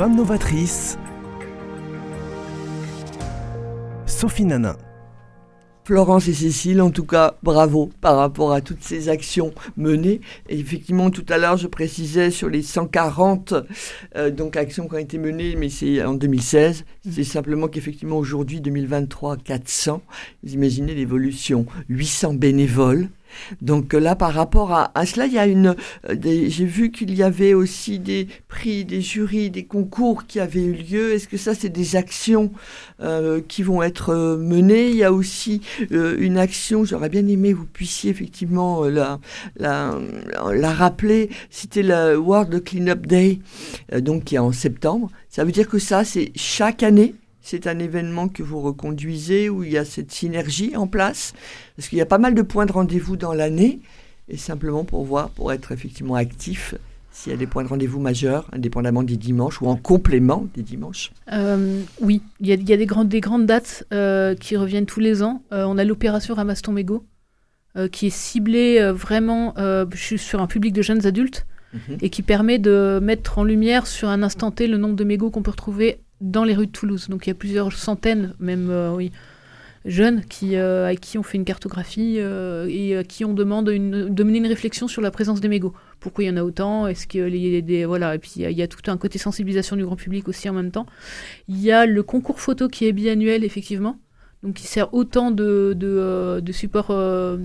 Femme 0.00 0.16
novatrice, 0.16 0.96
Sophie 4.06 4.46
Nana. 4.46 4.78
Florence 5.84 6.26
et 6.26 6.32
Cécile, 6.32 6.80
en 6.80 6.90
tout 6.90 7.04
cas, 7.04 7.36
bravo 7.42 7.90
par 8.00 8.16
rapport 8.16 8.54
à 8.54 8.62
toutes 8.62 8.82
ces 8.82 9.10
actions 9.10 9.52
menées. 9.76 10.22
Et 10.48 10.58
effectivement, 10.58 11.10
tout 11.10 11.26
à 11.28 11.36
l'heure, 11.36 11.58
je 11.58 11.66
précisais 11.66 12.30
sur 12.30 12.48
les 12.48 12.62
140 12.62 13.52
euh, 14.16 14.30
donc 14.30 14.56
actions 14.56 14.88
qui 14.88 14.94
ont 14.94 14.98
été 14.98 15.18
menées, 15.18 15.54
mais 15.54 15.68
c'est 15.68 16.02
en 16.02 16.14
2016. 16.14 16.86
C'est 17.10 17.22
simplement 17.22 17.68
qu'effectivement, 17.68 18.16
aujourd'hui, 18.16 18.62
2023, 18.62 19.36
400. 19.36 20.00
Vous 20.42 20.54
imaginez 20.54 20.94
l'évolution. 20.94 21.66
800 21.90 22.34
bénévoles 22.34 23.10
donc 23.60 23.92
là, 23.92 24.14
par 24.14 24.32
rapport 24.32 24.72
à, 24.72 25.06
cela, 25.06 25.26
il 25.26 25.32
y 25.32 25.38
a 25.38 25.46
une. 25.46 25.76
Euh, 26.08 26.16
j'ai 26.22 26.64
vu 26.64 26.90
qu'il 26.90 27.14
y 27.14 27.22
avait 27.22 27.54
aussi 27.54 27.98
des 27.98 28.28
prix, 28.48 28.84
des 28.84 29.00
jurys, 29.00 29.50
des 29.50 29.64
concours 29.64 30.26
qui 30.26 30.40
avaient 30.40 30.62
eu 30.62 30.72
lieu. 30.72 31.12
Est-ce 31.12 31.28
que 31.28 31.36
ça, 31.36 31.54
c'est 31.54 31.68
des 31.68 31.96
actions 31.96 32.52
euh, 33.00 33.40
qui 33.46 33.62
vont 33.62 33.82
être 33.82 34.10
euh, 34.10 34.36
menées? 34.36 34.88
Il 34.88 34.96
y 34.96 35.04
a 35.04 35.12
aussi 35.12 35.60
une 35.90 36.38
action. 36.38 36.84
J'aurais 36.84 37.08
bien 37.08 37.26
aimé 37.26 37.52
que 37.52 37.58
vous 37.58 37.66
puissiez 37.66 38.10
effectivement 38.10 38.84
la, 38.84 39.18
la, 39.56 39.98
la 40.52 40.72
rappeler. 40.72 41.30
C'était 41.50 41.82
le 41.82 42.16
World 42.16 42.62
Cleanup 42.64 43.06
Day, 43.06 43.40
donc 44.00 44.24
qui 44.24 44.36
est 44.36 44.38
en 44.38 44.52
septembre. 44.52 45.10
Ça 45.28 45.44
veut 45.44 45.52
dire 45.52 45.68
que 45.68 45.78
ça, 45.78 46.04
c'est 46.04 46.32
chaque 46.34 46.82
année 46.82 47.14
c'est 47.42 47.66
un 47.66 47.78
événement 47.78 48.28
que 48.28 48.42
vous 48.42 48.60
reconduisez 48.60 49.48
où 49.48 49.64
il 49.64 49.70
y 49.70 49.78
a 49.78 49.84
cette 49.84 50.12
synergie 50.12 50.76
en 50.76 50.86
place 50.86 51.32
Parce 51.76 51.88
qu'il 51.88 51.98
y 51.98 52.02
a 52.02 52.06
pas 52.06 52.18
mal 52.18 52.34
de 52.34 52.42
points 52.42 52.66
de 52.66 52.72
rendez-vous 52.72 53.16
dans 53.16 53.32
l'année 53.32 53.80
et 54.28 54.36
simplement 54.36 54.84
pour 54.84 55.04
voir, 55.04 55.30
pour 55.30 55.52
être 55.52 55.72
effectivement 55.72 56.14
actif, 56.14 56.74
s'il 57.10 57.32
y 57.32 57.34
a 57.34 57.38
des 57.38 57.46
points 57.46 57.64
de 57.64 57.68
rendez-vous 57.68 57.98
majeurs, 57.98 58.48
indépendamment 58.52 59.02
des 59.02 59.16
dimanches 59.16 59.60
ou 59.60 59.66
en 59.66 59.76
complément 59.76 60.46
des 60.54 60.62
dimanches 60.62 61.10
euh, 61.32 61.82
Oui, 62.00 62.22
il 62.40 62.46
y 62.46 62.52
a, 62.52 62.56
des, 62.56 62.86
grandes, 62.86 63.08
des 63.08 63.20
grandes 63.20 63.46
dates 63.46 63.84
euh, 63.92 64.34
qui 64.36 64.56
reviennent 64.56 64.86
tous 64.86 65.00
les 65.00 65.22
ans. 65.22 65.42
Euh, 65.52 65.64
on 65.66 65.76
a 65.76 65.84
l'opération 65.84 66.34
Ramasse 66.34 66.62
ton 66.62 66.72
mégot 66.72 67.04
qui 67.92 68.08
est 68.08 68.10
ciblée 68.10 68.90
vraiment 68.90 69.54
sur 69.94 70.42
un 70.42 70.48
public 70.48 70.72
de 70.72 70.82
jeunes 70.82 71.06
adultes 71.06 71.46
mhm. 71.72 71.98
et 72.02 72.10
qui 72.10 72.22
permet 72.22 72.58
de 72.58 72.98
mettre 73.00 73.38
en 73.38 73.44
lumière 73.44 73.86
sur 73.86 74.08
un 74.08 74.24
instant 74.24 74.50
T 74.50 74.66
le 74.66 74.76
nombre 74.76 74.96
de 74.96 75.04
mégots 75.04 75.30
qu'on 75.30 75.42
peut 75.42 75.52
retrouver 75.52 76.00
dans 76.20 76.44
les 76.44 76.54
rues 76.54 76.66
de 76.66 76.72
Toulouse. 76.72 77.08
Donc 77.08 77.26
il 77.26 77.30
y 77.30 77.32
a 77.32 77.34
plusieurs 77.34 77.72
centaines, 77.72 78.34
même, 78.38 78.68
euh, 78.70 78.94
oui, 78.94 79.12
jeunes 79.84 80.22
qui, 80.24 80.56
à 80.56 80.94
qui 80.94 81.16
on 81.16 81.22
fait 81.22 81.38
une 81.38 81.46
cartographie 81.46 82.18
et 82.18 82.96
à 82.96 83.02
qui 83.02 83.24
on 83.24 83.32
demande 83.32 83.66
de 83.66 84.24
mener 84.24 84.38
une 84.38 84.46
réflexion 84.46 84.88
sur 84.88 85.00
la 85.00 85.10
présence 85.10 85.40
des 85.40 85.48
mégots. 85.48 85.72
Pourquoi 86.00 86.24
il 86.24 86.26
y 86.26 86.30
en 86.30 86.36
a 86.36 86.42
autant? 86.42 86.86
Est-ce 86.86 87.06
a 87.18 87.60
des 87.62 87.86
voilà 87.86 88.14
et 88.14 88.18
puis 88.18 88.32
il 88.36 88.50
y, 88.50 88.62
a 88.62 88.68
tout 88.68 88.90
un 88.90 88.98
côté 88.98 89.18
sensibilisation 89.18 89.76
du 89.76 89.84
grand 89.86 89.96
public 89.96 90.28
aussi 90.28 90.50
en 90.50 90.52
même 90.52 90.70
temps. 90.70 90.84
Il 91.48 91.58
y 91.58 91.72
a 91.72 91.86
le 91.86 92.02
concours 92.02 92.40
photo 92.40 92.68
qui 92.68 92.86
est 92.86 92.92
biannuel 92.92 93.42
effectivement 93.42 93.96
donc 94.42 94.54
qui 94.54 94.66
sert 94.66 94.92
autant 94.92 95.30
de, 95.30 95.74
de, 95.74 96.52
support, 96.52 96.88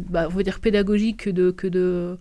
bah, 0.09 0.27
on 0.33 0.41
dire 0.41 0.59
pédagogique 0.59 1.23
que 1.23 1.29
de, 1.29 1.51
que 1.51 1.67
de 1.67 2.17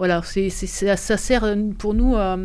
voilà, 0.00 0.22
c'est, 0.24 0.48
ça, 0.48 0.96
ça, 0.96 1.18
sert 1.18 1.54
pour 1.78 1.92
nous 1.92 2.16
à, 2.16 2.38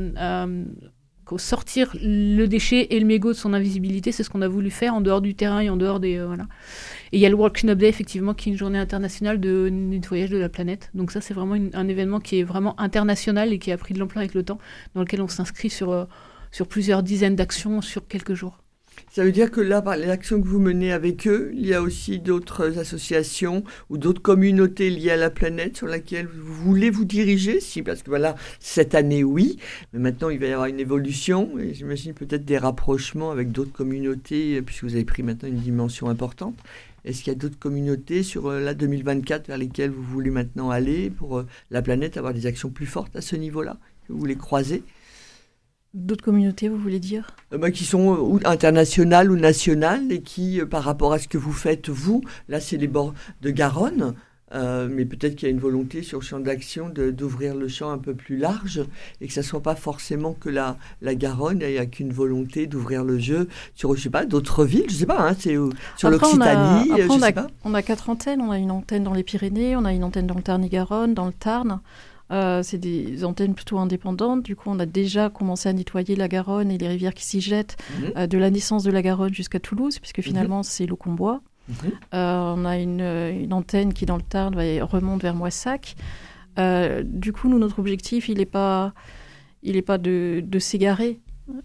sortir 1.38 1.96
le 2.02 2.46
déchet 2.46 2.88
et 2.92 3.00
le 3.00 3.06
mégot 3.06 3.30
de 3.30 3.38
son 3.38 3.54
invisibilité. 3.54 4.12
C'est 4.12 4.24
ce 4.24 4.30
qu'on 4.30 4.42
a 4.42 4.48
voulu 4.48 4.70
faire 4.70 4.94
en 4.94 5.02
dehors 5.02 5.22
du 5.22 5.36
terrain 5.36 5.60
et 5.60 5.70
en 5.70 5.78
dehors 5.78 6.00
des. 6.00 6.18
Euh, 6.18 6.28
voilà. 6.28 6.44
Et 7.12 7.18
il 7.18 7.20
y 7.20 7.26
a 7.26 7.30
le 7.30 7.36
World 7.36 7.56
Cleanup 7.56 7.78
Day, 7.78 7.88
effectivement, 7.88 8.34
qui 8.34 8.50
est 8.50 8.52
une 8.52 8.58
journée 8.58 8.80
internationale 8.80 9.40
de 9.40 9.70
nettoyage 9.70 10.30
de 10.30 10.38
la 10.38 10.50
planète. 10.50 10.90
Donc, 10.94 11.12
ça, 11.12 11.22
c'est 11.22 11.34
vraiment 11.34 11.56
un 11.74 11.88
événement 11.88 12.20
qui 12.20 12.40
est 12.40 12.44
vraiment 12.44 12.80
international 12.80 13.54
et 13.54 13.60
qui 13.60 13.72
a 13.72 13.78
pris 13.78 13.94
de 13.94 14.00
l'ampleur 14.00 14.20
avec 14.20 14.34
le 14.34 14.44
temps, 14.44 14.60
dans 14.94 15.02
lequel 15.02 15.22
on 15.22 15.28
s'inscrit 15.28 15.70
sur, 15.70 15.92
euh, 15.92 16.06
sur 16.52 16.68
plusieurs 16.68 17.04
dizaines 17.04 17.36
d'actions 17.36 17.82
sur 17.82 18.08
quelques 18.08 18.34
jours. 18.34 18.65
Ça 19.12 19.24
veut 19.24 19.32
dire 19.32 19.50
que 19.52 19.62
là, 19.62 19.82
par 19.82 19.96
l'action 19.96 20.42
que 20.42 20.48
vous 20.48 20.60
menez 20.60 20.92
avec 20.92 21.28
eux, 21.28 21.52
il 21.54 21.66
y 21.66 21.74
a 21.74 21.82
aussi 21.82 22.20
d'autres 22.20 22.78
associations 22.78 23.64
ou 23.90 23.98
d'autres 23.98 24.22
communautés 24.22 24.90
liées 24.90 25.12
à 25.12 25.16
la 25.16 25.30
planète 25.30 25.78
sur 25.78 25.88
laquelle 25.88 26.28
vous 26.28 26.54
voulez 26.54 26.90
vous 26.90 27.06
diriger. 27.06 27.60
Si, 27.60 27.82
parce 27.82 28.04
que 28.04 28.10
voilà, 28.10 28.36
cette 28.60 28.94
année, 28.94 29.24
oui, 29.24 29.58
mais 29.94 30.00
maintenant, 30.00 30.30
il 30.30 30.40
va 30.40 30.48
y 30.48 30.52
avoir 30.52 30.68
une 30.68 30.80
évolution 30.80 31.58
et 31.60 31.74
j'imagine 31.74 32.14
peut-être 32.14 32.46
des 32.46 32.58
rapprochements 32.58 33.32
avec 33.32 33.52
d'autres 33.52 33.72
communautés, 33.72 34.62
puisque 34.62 34.84
vous 34.84 34.96
avez 34.96 35.06
pris 35.06 35.24
maintenant 35.24 35.50
une 35.50 35.62
dimension 35.62 36.10
importante. 36.10 36.58
Est-ce 37.06 37.24
qu'il 37.24 37.32
y 37.32 37.36
a 37.36 37.40
d'autres 37.40 37.60
communautés 37.60 38.24
sur 38.24 38.48
euh, 38.48 38.60
la 38.60 38.74
2024 38.74 39.48
vers 39.48 39.58
lesquelles 39.58 39.92
vous 39.92 40.04
voulez 40.04 40.32
maintenant 40.32 40.72
aller 40.72 41.12
pour 41.12 41.38
euh, 41.38 41.48
la 41.70 41.84
planète, 41.84 42.18
avoir 42.18 42.34
des 42.34 42.48
actions 42.48 42.70
plus 42.70 42.88
fortes 42.88 43.16
à 43.16 43.22
ce 43.22 43.36
niveau-là 43.36 43.78
vous 44.10 44.20
voulez 44.20 44.36
croiser? 44.36 44.84
D'autres 45.96 46.26
communautés, 46.26 46.68
vous 46.68 46.78
voulez 46.78 47.00
dire? 47.00 47.28
Euh, 47.54 47.58
bah, 47.58 47.72
Qui 47.72 47.86
sont 47.86 48.18
ou 48.20 48.38
internationales 48.44 49.32
ou 49.32 49.38
nationales 49.38 50.12
et 50.12 50.20
qui, 50.20 50.60
euh, 50.60 50.66
par 50.66 50.84
rapport 50.84 51.14
à 51.14 51.20
ce 51.20 51.30
que 51.30 51.38
vous 51.38 51.54
faites, 51.54 51.88
vous, 51.88 52.22
là 52.50 52.60
c'est 52.60 52.76
les 52.76 52.90
bords 52.90 53.14
de 53.42 53.50
Garonne, 53.50 54.14
euh, 54.54 54.90
mais 54.92 55.06
peut-être 55.06 55.38
qu'il 55.38 55.48
y 55.48 55.52
a 55.52 55.54
une 55.54 55.60
volonté 55.62 56.04
sur 56.04 56.20
le 56.20 56.26
champ 56.26 56.42
d'action 56.42 56.90
d'ouvrir 56.90 57.56
le 57.56 57.70
champ 57.70 57.92
un 57.92 57.98
peu 57.98 58.14
plus 58.14 58.36
large 58.36 58.84
et 59.22 59.28
que 59.28 59.34
ça 59.34 59.40
ne 59.40 59.46
soit 59.46 59.62
pas 59.62 59.76
forcément 59.76 60.34
que 60.34 60.50
la, 60.50 60.76
la 61.02 61.16
Garonne, 61.16 61.60
il 61.62 61.72
n'y 61.72 61.78
a 61.78 61.86
qu'une 61.86 62.12
volonté 62.12 62.68
d'ouvrir 62.68 63.06
le 63.06 63.18
jeu 63.18 63.48
sur, 63.74 63.96
je 63.96 64.02
sais 64.02 64.10
pas, 64.10 64.26
d'autres 64.26 64.66
villes, 64.66 64.90
je 64.90 64.96
sais 64.96 65.06
pas, 65.06 65.26
hein, 65.26 65.34
c'est 65.40 65.56
sur 65.96 66.10
l'Occitanie, 66.10 66.92
on 67.64 67.74
a 67.74 67.82
quatre 67.82 68.10
antennes, 68.10 68.42
on 68.42 68.52
a 68.52 68.58
une 68.58 68.72
antenne 68.72 69.06
dans 69.06 69.14
les 69.14 69.24
Pyrénées, 69.24 69.78
on 69.78 69.86
a 69.86 69.94
une 69.94 70.04
antenne 70.04 70.28
dans 70.28 70.36
le 70.36 70.44
Tarn-et-Garonne, 70.44 71.14
dans 71.14 71.26
le 71.26 71.34
Tarn. 71.34 71.80
Euh, 72.32 72.64
c'est 72.64 72.78
des 72.78 73.24
antennes 73.24 73.54
plutôt 73.54 73.78
indépendantes. 73.78 74.44
Du 74.44 74.56
coup, 74.56 74.70
on 74.70 74.80
a 74.80 74.86
déjà 74.86 75.30
commencé 75.30 75.70
à 75.70 75.74
nettoyer 75.74 76.16
la 76.16 76.28
Garonne 76.28 76.72
et 76.72 76.78
les 76.78 76.88
rivières 76.88 77.14
qui 77.14 77.24
s'y 77.24 77.42
jettent 77.42 77.78
mhm. 78.00 78.12
euh, 78.18 78.28
de 78.28 78.38
la 78.38 78.50
naissance 78.50 78.84
de 78.84 78.92
la 78.92 79.02
Garonne 79.02 79.34
jusqu'à 79.34 79.60
Toulouse, 79.60 80.00
puisque 80.00 80.20
mhm. 80.20 80.24
finalement, 80.24 80.64
c'est 80.64 80.86
l'eau 80.86 80.96
qu'on 80.96 81.14
boit. 81.14 81.42
Mhm. 81.70 81.76
Euh, 82.14 82.54
on 82.56 82.66
a 82.66 82.78
une, 82.78 83.54
antenne 83.54 83.94
qui, 83.94 84.06
dans 84.06 84.18
le 84.18 84.24
Tarn, 84.24 84.56
remonte 84.56 85.22
vers 85.22 85.36
Moissac. 85.36 85.96
du 86.58 87.34
coup, 87.34 87.50
nous, 87.50 87.60
notre 87.60 87.80
objectif, 87.80 88.28
il 88.30 88.40
n'est 88.40 88.46
pas, 88.46 88.94
il 89.62 89.76
est 89.78 89.84
pas 89.84 89.98
de, 89.98 90.44
de 90.44 90.60
s'égarer 90.60 91.20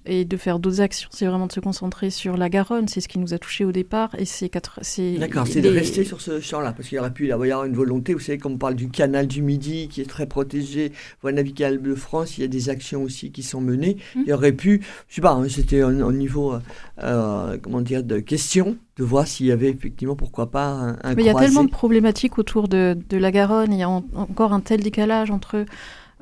et 0.04 0.24
de 0.24 0.36
faire 0.36 0.58
d'autres 0.58 0.80
actions. 0.80 1.08
C'est 1.12 1.26
vraiment 1.26 1.46
de 1.46 1.52
se 1.52 1.60
concentrer 1.60 2.10
sur 2.10 2.36
la 2.36 2.48
Garonne. 2.48 2.88
C'est 2.88 3.00
ce 3.00 3.08
qui 3.08 3.18
nous 3.18 3.34
a 3.34 3.38
touché 3.38 3.64
au 3.64 3.72
départ. 3.72 4.14
Et 4.18 4.24
c'est 4.24 4.48
quatre. 4.48 4.80
D'accord, 5.18 5.46
c'est 5.46 5.60
de 5.60 5.68
rester 5.68 6.04
sur 6.04 6.20
ce 6.20 6.40
champ-là, 6.40 6.72
parce 6.72 6.88
qu'il 6.88 6.96
y 6.96 6.98
aurait 6.98 7.12
pu 7.12 7.28
y 7.28 7.32
avoir 7.32 7.64
une 7.64 7.74
volonté. 7.74 8.12
Vous 8.14 8.20
savez, 8.20 8.38
comme 8.38 8.52
on 8.52 8.58
parle 8.58 8.74
du 8.74 8.88
canal 8.88 9.26
du 9.26 9.42
Midi, 9.42 9.88
qui 9.88 10.00
est 10.00 10.08
très 10.08 10.26
protégé, 10.26 10.92
voie 11.22 11.32
navigable 11.32 11.82
de 11.82 11.94
France, 11.94 12.38
il 12.38 12.42
y 12.42 12.44
a 12.44 12.48
des 12.48 12.68
actions 12.68 13.02
aussi 13.02 13.32
qui 13.32 13.42
sont 13.42 13.60
menées. 13.60 13.96
Hum. 14.16 14.22
Il 14.26 14.30
y 14.30 14.32
aurait 14.32 14.52
pu, 14.52 14.82
je 15.08 15.14
sais 15.14 15.20
pas, 15.22 15.32
hein, 15.32 15.46
c'était 15.48 15.82
au 15.82 16.12
niveau, 16.12 16.54
euh, 17.02 17.58
comment 17.62 17.80
dire, 17.80 18.04
de 18.04 18.18
question 18.18 18.76
de 18.96 19.04
voir 19.04 19.26
s'il 19.26 19.46
y 19.46 19.52
avait 19.52 19.70
effectivement, 19.70 20.14
pourquoi 20.14 20.50
pas, 20.50 20.66
un, 20.66 20.98
un 21.02 21.14
Mais 21.14 21.22
il 21.22 21.26
y 21.26 21.30
a 21.30 21.34
tellement 21.34 21.64
de 21.64 21.70
problématiques 21.70 22.38
autour 22.38 22.68
de, 22.68 22.98
de 23.08 23.16
la 23.16 23.30
Garonne. 23.30 23.72
Il 23.72 23.78
y 23.78 23.82
a 23.82 23.88
encore 23.88 24.52
un 24.52 24.60
tel 24.60 24.82
décalage 24.82 25.30
entre 25.30 25.64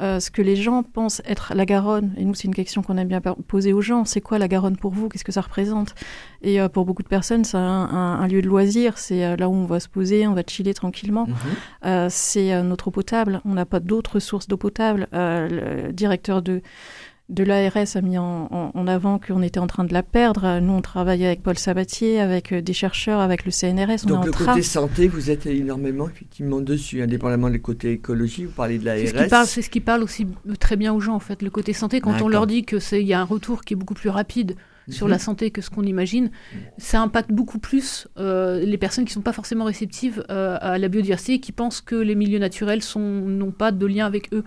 euh, 0.01 0.21
ce 0.21 0.31
que 0.31 0.43
les 0.43 0.57
gens 0.57 0.83
pensent 0.83 1.23
être 1.25 1.53
la 1.55 1.67
Garonne, 1.67 2.15
et 2.17 2.25
nous 2.25 2.35
c'est 2.35 2.45
une 2.45 2.55
question 2.55 2.83
qu'on 2.83 2.97
aime 2.97 3.09
bien 3.09 3.21
poser 3.21 3.73
aux 3.73 3.81
gens, 3.81 4.05
c'est 4.05 4.21
quoi 4.21 4.39
la 4.39 4.47
Garonne 4.47 4.77
pour 4.77 4.93
vous? 4.93 5.09
Qu'est-ce 5.09 5.25
que 5.25 5.33
ça 5.33 5.41
représente? 5.41 5.95
Et 6.43 6.61
euh, 6.61 6.69
pour 6.69 6.85
beaucoup 6.85 7.03
de 7.03 7.09
personnes, 7.09 7.45
c'est 7.45 7.57
un, 7.57 8.27
lieu 8.29 8.41
de 8.43 8.47
loisir, 8.47 8.99
c'est 8.99 9.25
euh, 9.25 9.37
là 9.37 9.49
où 9.49 9.55
on 9.55 9.65
va 9.65 9.81
se 9.81 9.89
poser, 9.89 10.27
on 10.27 10.35
va 10.35 10.43
chiller 10.47 10.75
tranquillement. 10.75 11.27
Mhm. 11.27 12.09
c'est 12.11 12.63
notre 12.63 12.89
eau 12.89 12.91
potable, 12.91 13.41
on 13.45 13.55
n'a 13.55 13.67
pas 13.67 13.81
d'autres 13.81 14.21
sources 14.21 14.47
d'eau 14.47 14.57
potable. 14.57 15.09
le 15.13 15.93
directeur 15.93 16.43
de 16.43 16.63
de 17.29 17.45
l'ARS 17.45 17.95
a 17.95 18.01
mis 18.01 18.17
en, 18.17 18.87
avant 18.87 19.19
qu'on 19.19 19.43
était 19.43 19.61
en 19.61 19.67
train 19.67 19.85
de 19.85 19.93
la 19.93 20.03
perdre. 20.03 20.61
Nous, 20.61 20.73
on 20.73 20.81
travaille 20.81 21.27
avec 21.27 21.43
Paul 21.43 21.59
Sabatier, 21.59 22.21
avec 22.21 22.53
euh, 22.53 22.63
des 22.63 22.73
chercheurs, 22.73 23.21
avec 23.21 23.45
le 23.45 23.51
CNRS. 23.51 24.07
Donc 24.07 24.25
le 24.25 24.33
côté 24.33 24.63
santé, 24.63 25.09
vous 25.09 25.31
êtes 25.31 25.47
énormément 25.47 26.09
effectivement 26.09 26.61
dessus, 26.61 27.03
indépendamment 27.03 27.51
du 27.51 27.61
côté 27.61 27.93
écologie. 27.93 28.47
Vous 28.47 28.53
parlez 28.53 28.79
de 28.79 28.85
l'ARS. 28.87 29.47
C'est 29.47 29.63
ce 29.63 29.71
qui 29.71 29.81
parle 29.81 30.03
aussi 30.03 30.27
très 30.59 30.77
bien 30.77 30.95
aux 30.95 31.01
gens, 31.01 31.15
en 31.15 31.21
fait. 31.21 31.43
Le 31.43 31.51
côté 31.51 31.73
santé, 31.75 32.01
quand 32.01 32.23
on 32.23 32.29
leur 32.29 32.47
dit 32.47 32.65
qu'il 32.65 33.03
y 33.03 33.13
a 33.13 33.21
un 33.21 33.25
retour 33.25 33.63
qui 33.63 33.75
est 33.75 33.77
beaucoup 33.77 33.95
plus 33.95 34.11
rapide 34.11 34.57
sur 34.89 35.07
mhm. 35.07 35.13
la 35.13 35.19
santé 35.19 35.51
que 35.51 35.61
ce 35.61 35.69
qu'on 35.69 35.83
imagine, 35.83 36.31
ça 36.79 37.03
impacte 37.03 37.31
beaucoup 37.31 37.59
plus 37.59 38.09
euh, 38.19 38.65
les 38.65 38.79
personnes 38.79 39.05
qui 39.05 39.11
ne 39.11 39.15
sont 39.15 39.23
pas 39.23 39.35
forcément 39.35 39.65
réceptives 39.65 40.25
euh, 40.31 40.57
à 40.61 40.79
la 40.79 40.89
biodiversité 40.89 41.35
et 41.35 41.41
qui 41.41 41.53
pensent 41.53 41.83
que 41.83 41.95
les 41.95 42.15
milieux 42.15 42.39
naturels 42.39 42.81
n'ont 42.97 43.53
pas 43.53 43.71
de 43.71 43.87
lien 43.87 44.07
avec 44.07 44.33
eux. 44.33 44.45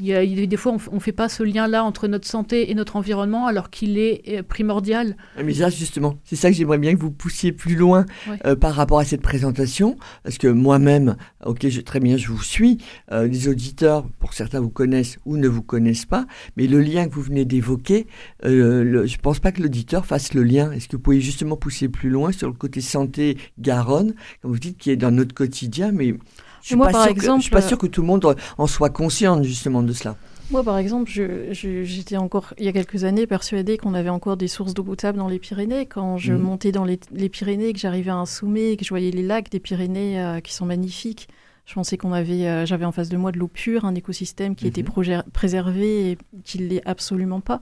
Il 0.00 0.06
y 0.06 0.14
a, 0.14 0.24
des 0.24 0.56
fois, 0.56 0.76
on 0.92 0.94
ne 0.94 1.00
fait 1.00 1.10
pas 1.10 1.28
ce 1.28 1.42
lien-là 1.42 1.82
entre 1.82 2.06
notre 2.06 2.28
santé 2.28 2.70
et 2.70 2.74
notre 2.76 2.94
environnement, 2.94 3.48
alors 3.48 3.68
qu'il 3.68 3.98
est 3.98 4.22
euh, 4.28 4.42
primordial. 4.44 5.16
Ah, 5.36 5.42
mais 5.42 5.54
ça, 5.54 5.70
justement, 5.70 6.20
c'est 6.22 6.36
ça 6.36 6.50
que 6.50 6.56
j'aimerais 6.56 6.78
bien 6.78 6.94
que 6.94 7.00
vous 7.00 7.10
poussiez 7.10 7.50
plus 7.50 7.74
loin 7.74 8.06
euh, 8.46 8.54
par 8.54 8.74
rapport 8.74 9.00
à 9.00 9.04
cette 9.04 9.22
présentation, 9.22 9.96
parce 10.22 10.38
que 10.38 10.46
moi-même, 10.46 11.16
ok, 11.44 11.66
je, 11.68 11.80
très 11.80 11.98
bien, 11.98 12.16
je 12.16 12.28
vous 12.28 12.44
suis. 12.44 12.78
Euh, 13.10 13.26
les 13.26 13.48
auditeurs, 13.48 14.06
pour 14.20 14.34
certains, 14.34 14.60
vous 14.60 14.70
connaissent 14.70 15.18
ou 15.26 15.36
ne 15.36 15.48
vous 15.48 15.62
connaissent 15.62 16.06
pas, 16.06 16.26
mais 16.56 16.68
le 16.68 16.80
lien 16.80 17.08
que 17.08 17.14
vous 17.14 17.22
venez 17.22 17.44
d'évoquer, 17.44 18.06
je 18.44 18.48
ne 18.50 19.20
pense 19.20 19.40
pas 19.40 19.50
que 19.50 19.60
l'auditeur 19.60 20.06
fasse 20.06 20.32
le 20.32 20.44
lien. 20.44 20.70
Est-ce 20.70 20.86
que 20.86 20.94
vous 20.94 21.02
pouvez 21.02 21.20
justement 21.20 21.56
pousser 21.56 21.88
plus 21.88 22.10
loin 22.10 22.30
sur 22.30 22.46
le 22.46 22.54
côté 22.54 22.80
santé 22.80 23.36
Garonne, 23.58 24.14
comme 24.42 24.52
vous 24.52 24.60
dites, 24.60 24.78
qui 24.78 24.92
est 24.92 24.96
dans 24.96 25.10
notre 25.10 25.34
quotidien, 25.34 25.90
mais 25.90 26.14
je 26.62 26.74
ne 26.74 27.40
suis, 27.40 27.50
pas 27.50 27.62
sûr 27.62 27.78
que 27.78 27.86
tout 27.86 28.00
le 28.00 28.06
monde 28.06 28.36
en 28.56 28.66
soit 28.66 28.90
conscient 28.90 29.42
justement 29.42 29.82
de 29.82 29.92
cela. 29.92 30.16
Moi, 30.50 30.64
par 30.64 30.78
exemple, 30.78 31.10
j'étais 31.50 32.16
encore, 32.16 32.54
il 32.58 32.64
y 32.64 32.68
a 32.68 32.72
quelques 32.72 33.04
années, 33.04 33.26
persuadée 33.26 33.76
qu'on 33.76 33.92
avait 33.92 34.08
encore 34.08 34.38
des 34.38 34.48
sources 34.48 34.72
d'eau 34.72 34.82
potable 34.82 35.18
dans 35.18 35.28
les 35.28 35.38
Pyrénées. 35.38 35.84
Quand 35.84 36.16
je 36.16 36.32
mhm. 36.32 36.40
montais 36.40 36.72
dans 36.72 36.84
les, 36.84 36.96
Pyrénées, 37.28 37.72
que 37.74 37.78
j'arrivais 37.78 38.10
à 38.10 38.16
un 38.16 38.26
sommet, 38.26 38.76
que 38.76 38.84
je 38.84 38.88
voyais 38.88 39.10
les 39.10 39.22
lacs 39.22 39.50
des 39.50 39.60
Pyrénées 39.60 40.22
euh, 40.22 40.40
qui 40.40 40.54
sont 40.54 40.64
magnifiques, 40.64 41.28
je 41.66 41.74
pensais 41.74 41.98
qu'on 41.98 42.14
avait, 42.14 42.46
euh, 42.46 42.64
j'avais 42.64 42.86
en 42.86 42.92
face 42.92 43.10
de 43.10 43.18
moi 43.18 43.30
de 43.30 43.38
l'eau 43.38 43.48
pure, 43.48 43.84
un 43.84 43.94
écosystème 43.94 44.54
qui 44.54 44.66
était 44.66 44.82
mhm. 44.82 45.22
préservé 45.34 46.12
et 46.12 46.18
qui 46.44 46.62
ne 46.62 46.66
l'est 46.66 46.88
absolument 46.88 47.40
pas. 47.40 47.60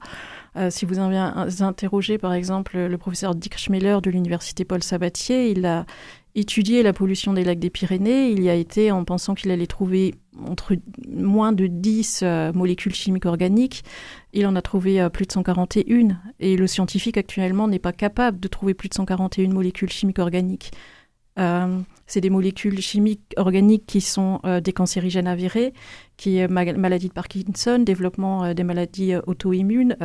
Euh, 0.55 0.71
si 0.71 0.87
vous 0.87 1.01
interrogez, 1.01 2.19
par 2.19 2.33
exemple, 2.33 2.79
le 2.79 2.99
professeur 2.99 3.35
Dick 3.35 3.59
Schmeller 3.59 3.99
de 4.01 4.11
l'université 4.11 4.65
Paul 4.65 4.85
Sabatier, 4.85 5.51
il 5.51 5.67
a, 5.67 5.87
étudier 6.37 6.83
la 6.83 6.93
pollution 6.93 7.33
des 7.33 7.43
lacs 7.43 7.59
des 7.59 7.71
Pyrénées, 7.71 8.31
il 8.31 8.43
y 8.43 8.51
a 8.51 8.55
été 8.55 8.93
en 8.93 9.05
pensant 9.05 9.35
qu'il 9.35 9.51
allait 9.51 9.67
trouver 9.67 10.15
entre 10.47 10.77
moins 11.09 11.53
de 11.53 11.67
10 11.67 12.21
euh, 12.23 12.53
molécules 12.53 12.95
chimiques 12.95 13.25
organiques. 13.25 13.83
Il 14.35 14.47
en 14.47 14.55
a 14.55 14.61
trouvé 14.63 15.01
euh, 15.01 15.09
plus 15.09 15.27
de 15.27 15.33
141. 15.33 16.19
Et 16.39 16.57
le 16.57 16.67
scientifique 16.67 17.17
actuellement 17.17 17.69
n'est 17.69 17.79
pas 17.79 17.95
capable 17.95 18.39
de 18.39 18.49
trouver 18.49 18.75
plus 18.75 18.91
de 18.91 18.95
141 18.95 19.49
molécules 19.49 19.91
chimiques 19.91 20.19
organiques. 20.19 20.73
Euh, 21.39 21.81
c'est 22.07 22.21
des 22.21 22.31
molécules 22.31 22.81
chimiques 22.81 23.35
organiques 23.37 23.87
qui 23.87 24.01
sont 24.01 24.41
euh, 24.45 24.61
des 24.61 24.73
cancérigènes 24.73 25.27
avérés, 25.27 25.73
qui 26.17 26.39
est 26.39 26.49
maladie 26.49 27.09
de 27.09 27.13
Parkinson, 27.13 27.79
développement 27.79 28.45
euh, 28.45 28.55
des 28.55 28.63
maladies 28.63 29.15
auto-immunes, 29.27 29.97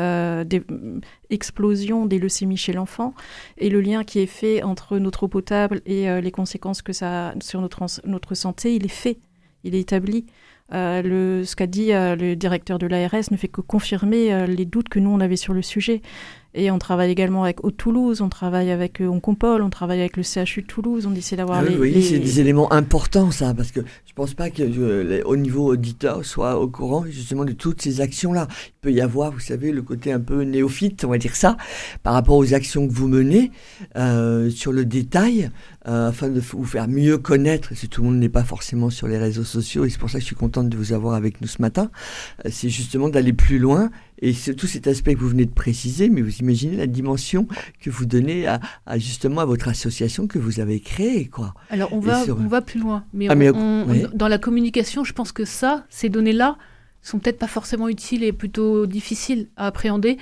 explosion 1.29 2.05
des 2.05 2.19
leucémies 2.19 2.57
chez 2.57 2.73
l'enfant, 2.73 3.13
et 3.57 3.69
le 3.69 3.81
lien 3.81 4.03
qui 4.03 4.19
est 4.19 4.25
fait 4.25 4.63
entre 4.63 4.97
notre 4.97 5.23
eau 5.23 5.27
potable 5.27 5.81
et 5.85 6.21
les 6.21 6.31
conséquences 6.31 6.81
que 6.81 6.93
ça 6.93 7.29
a 7.29 7.33
sur 7.41 7.61
notre, 7.61 7.85
notre 8.05 8.35
santé, 8.35 8.75
il 8.75 8.85
est 8.85 8.89
fait, 8.89 9.19
il 9.63 9.75
est 9.75 9.79
établi. 9.79 10.25
le, 10.71 11.43
ce 11.45 11.55
qu'a 11.55 11.67
dit 11.67 11.89
le 11.91 12.33
directeur 12.35 12.79
de 12.79 12.87
l'ARS 12.87 13.31
ne 13.31 13.37
fait 13.37 13.47
que 13.47 13.61
confirmer 13.61 14.47
les 14.47 14.65
doutes 14.65 14.89
que 14.89 14.99
nous 14.99 15.09
on 15.09 15.19
avait 15.19 15.35
sur 15.35 15.53
le 15.53 15.61
sujet. 15.61 16.01
Et 16.53 16.69
on 16.69 16.79
travaille 16.79 17.09
également 17.09 17.43
avec 17.43 17.63
Haute-Toulouse, 17.63 18.19
on 18.19 18.27
travaille 18.27 18.71
avec 18.71 18.99
euh, 18.99 19.07
Oncompol, 19.07 19.61
on 19.61 19.69
travaille 19.69 20.01
avec 20.01 20.17
le 20.17 20.23
CHU 20.23 20.63
de 20.63 20.67
Toulouse, 20.67 21.07
on 21.09 21.15
essaie 21.15 21.37
d'avoir 21.37 21.59
ah 21.59 21.63
les... 21.63 21.77
Oui, 21.77 22.03
c'est 22.03 22.19
des 22.19 22.41
éléments 22.41 22.73
importants 22.73 23.31
ça, 23.31 23.53
parce 23.53 23.71
que 23.71 23.79
je 23.79 24.13
pense 24.13 24.33
pas 24.33 24.49
que 24.49 24.61
euh, 24.61 25.21
au 25.23 25.37
niveau 25.37 25.71
auditeur 25.71 26.25
soit 26.25 26.59
au 26.59 26.67
courant 26.67 27.05
justement 27.05 27.45
de 27.45 27.53
toutes 27.53 27.81
ces 27.81 28.01
actions-là. 28.01 28.49
Il 28.51 28.81
peut 28.81 28.91
y 28.91 28.99
avoir, 28.99 29.31
vous 29.31 29.39
savez, 29.39 29.71
le 29.71 29.81
côté 29.81 30.11
un 30.11 30.19
peu 30.19 30.41
néophyte, 30.41 31.05
on 31.05 31.09
va 31.09 31.17
dire 31.17 31.37
ça, 31.37 31.55
par 32.03 32.13
rapport 32.13 32.35
aux 32.35 32.53
actions 32.53 32.85
que 32.85 32.91
vous 32.91 33.07
menez 33.07 33.51
euh, 33.95 34.49
sur 34.49 34.73
le 34.73 34.83
détail, 34.83 35.51
afin 35.83 36.29
de 36.29 36.39
vous 36.39 36.65
faire 36.65 36.87
mieux 36.87 37.17
connaître, 37.17 37.75
si 37.75 37.87
tout 37.87 38.03
le 38.03 38.09
monde 38.09 38.19
n'est 38.19 38.29
pas 38.29 38.43
forcément 38.43 38.91
sur 38.91 39.07
les 39.07 39.17
réseaux 39.17 39.43
sociaux, 39.43 39.83
et 39.83 39.89
c'est 39.89 39.97
pour 39.97 40.11
ça 40.11 40.19
que 40.19 40.21
je 40.21 40.27
suis 40.27 40.35
contente 40.35 40.69
de 40.69 40.77
vous 40.77 40.93
avoir 40.93 41.15
avec 41.15 41.41
nous 41.41 41.47
ce 41.47 41.59
matin, 41.59 41.89
c'est 42.47 42.69
justement 42.69 43.09
d'aller 43.09 43.33
plus 43.33 43.57
loin 43.57 43.89
et 44.21 44.33
tout 44.33 44.67
cet 44.67 44.87
aspect 44.87 45.15
que 45.15 45.19
vous 45.19 45.29
venez 45.29 45.45
de 45.45 45.53
préciser, 45.53 46.09
mais 46.09 46.21
vous 46.21 46.37
imaginez 46.37 46.77
la 46.77 46.87
dimension 46.87 47.47
que 47.79 47.89
vous 47.89 48.05
donnez 48.05 48.47
à, 48.47 48.59
justement 48.97 49.41
à 49.41 49.45
votre 49.45 49.67
association 49.67 50.27
que 50.27 50.39
vous 50.39 50.59
avez 50.59 50.79
créée, 50.79 51.25
quoi. 51.25 51.53
Alors 51.69 51.91
on 51.93 51.99
va, 51.99 52.23
on 52.29 52.47
va 52.47 52.61
plus 52.61 52.79
loin, 52.79 53.03
mais, 53.13 53.27
ah, 53.29 53.35
dans 54.13 54.27
la 54.27 54.37
communication, 54.37 55.03
je 55.03 55.13
pense 55.13 55.31
que 55.31 55.45
ça, 55.45 55.85
ces 55.89 56.09
données-là, 56.09 56.57
sont 57.01 57.19
peut-être 57.19 57.39
pas 57.39 57.47
forcément 57.47 57.89
utiles 57.89 58.23
et 58.23 58.31
plutôt 58.31 58.85
difficiles 58.85 59.47
à 59.57 59.67
appréhender. 59.67 60.17